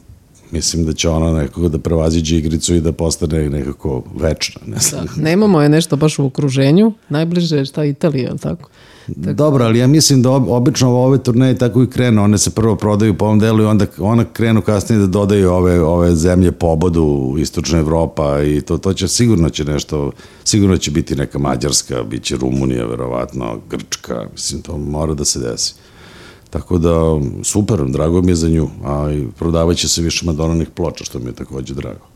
mislim 0.52 0.84
da 0.84 0.92
će 0.92 1.08
ona 1.08 1.32
nekako 1.32 1.68
da 1.68 1.78
prevaziđe 1.78 2.36
igricu 2.36 2.74
i 2.74 2.80
da 2.80 2.92
postane 2.92 3.50
nekako 3.50 4.02
večna. 4.20 4.60
Ne 4.66 4.78
znam. 4.78 5.06
Da, 5.06 5.22
nemamo 5.22 5.62
je 5.62 5.68
nešto 5.68 5.96
baš 5.96 6.18
u 6.18 6.26
okruženju, 6.26 6.92
najbliže 7.08 7.56
je 7.56 7.64
šta 7.64 7.84
Italija, 7.84 8.28
jel 8.28 8.38
tako? 8.38 8.70
Dobro, 9.16 9.64
ali 9.64 9.78
ja 9.78 9.86
mislim 9.86 10.22
da 10.22 10.28
ob- 10.28 10.48
obično 10.48 10.90
ove 10.90 11.18
turneje 11.18 11.58
tako 11.58 11.82
i 11.82 11.90
krenu, 11.90 12.22
one 12.22 12.38
se 12.38 12.50
prvo 12.50 12.76
prodaju 12.76 13.18
po 13.18 13.24
ovom 13.24 13.38
delu 13.38 13.62
i 13.62 13.66
onda 13.66 13.86
ona 13.98 14.24
krenu 14.24 14.62
kasnije 14.62 14.98
da 14.98 15.06
dodaju 15.06 15.50
ove, 15.50 15.80
ove 15.80 16.14
zemlje 16.16 16.52
pobodu, 16.52 17.36
istočna 17.38 17.78
Evropa 17.78 18.42
i 18.42 18.60
to, 18.60 18.78
to 18.78 18.92
će 18.92 19.08
sigurno 19.08 19.50
će 19.50 19.64
nešto, 19.64 20.12
sigurno 20.44 20.76
će 20.76 20.90
biti 20.90 21.16
neka 21.16 21.38
Mađarska, 21.38 22.02
bit 22.02 22.22
će 22.22 22.36
Rumunija, 22.36 22.86
verovatno, 22.86 23.60
Grčka, 23.70 24.26
mislim, 24.32 24.62
to 24.62 24.78
mora 24.78 25.14
da 25.14 25.24
se 25.24 25.38
desi. 25.38 25.74
Tako 26.52 26.78
da, 26.78 27.20
super, 27.42 27.84
drago 27.88 28.22
mi 28.22 28.30
je 28.30 28.36
za 28.36 28.48
nju, 28.48 28.68
a 28.84 29.12
i 29.12 29.26
prodavat 29.38 29.76
će 29.76 29.88
se 29.88 30.02
više 30.02 30.26
Madonanih 30.26 30.68
ploča, 30.70 31.04
što 31.04 31.18
mi 31.18 31.26
je 31.26 31.32
takođe 31.32 31.74
drago. 31.74 32.06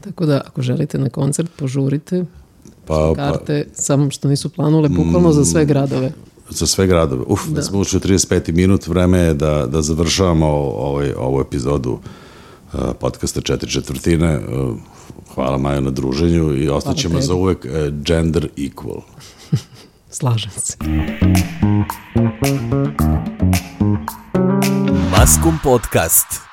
Tako 0.00 0.26
da, 0.26 0.40
ako 0.46 0.62
želite 0.62 0.98
na 0.98 1.08
koncert, 1.08 1.50
požurite. 1.56 2.24
Pa, 2.86 2.94
pa, 2.94 3.14
Karte, 3.14 3.66
samo 3.72 4.10
što 4.10 4.28
nisu 4.28 4.48
planule, 4.48 4.88
bukvalno 4.88 5.32
za 5.32 5.44
sve 5.44 5.64
gradove. 5.64 6.12
za 6.48 6.66
sve 6.66 6.86
gradove. 6.86 7.24
Uf, 7.26 7.46
da. 7.46 7.62
smo 7.62 7.78
ušli 7.78 7.96
u 7.96 8.00
35. 8.00 8.52
minut, 8.52 8.86
vreme 8.86 9.18
je 9.18 9.34
da, 9.34 9.66
da 9.66 9.82
završavamo 9.82 10.46
ovaj, 10.76 11.12
ovu 11.12 11.40
epizodu 11.40 11.92
uh, 11.92 12.80
podcasta 13.00 13.40
četiri 13.40 13.70
četvrtine. 13.70 14.38
Uh, 14.38 14.76
hvala 15.34 15.58
Maja 15.58 15.80
na 15.80 15.90
druženju 15.90 16.56
i 16.56 16.68
ostaćemo 16.68 17.20
za 17.20 17.34
uvek 17.34 17.64
uh, 17.64 18.02
gender 18.02 18.48
equal. 18.56 19.00
Slažem 20.10 20.50
se. 20.50 20.76
Maskum 25.10 25.58
Podcast. 25.58 26.49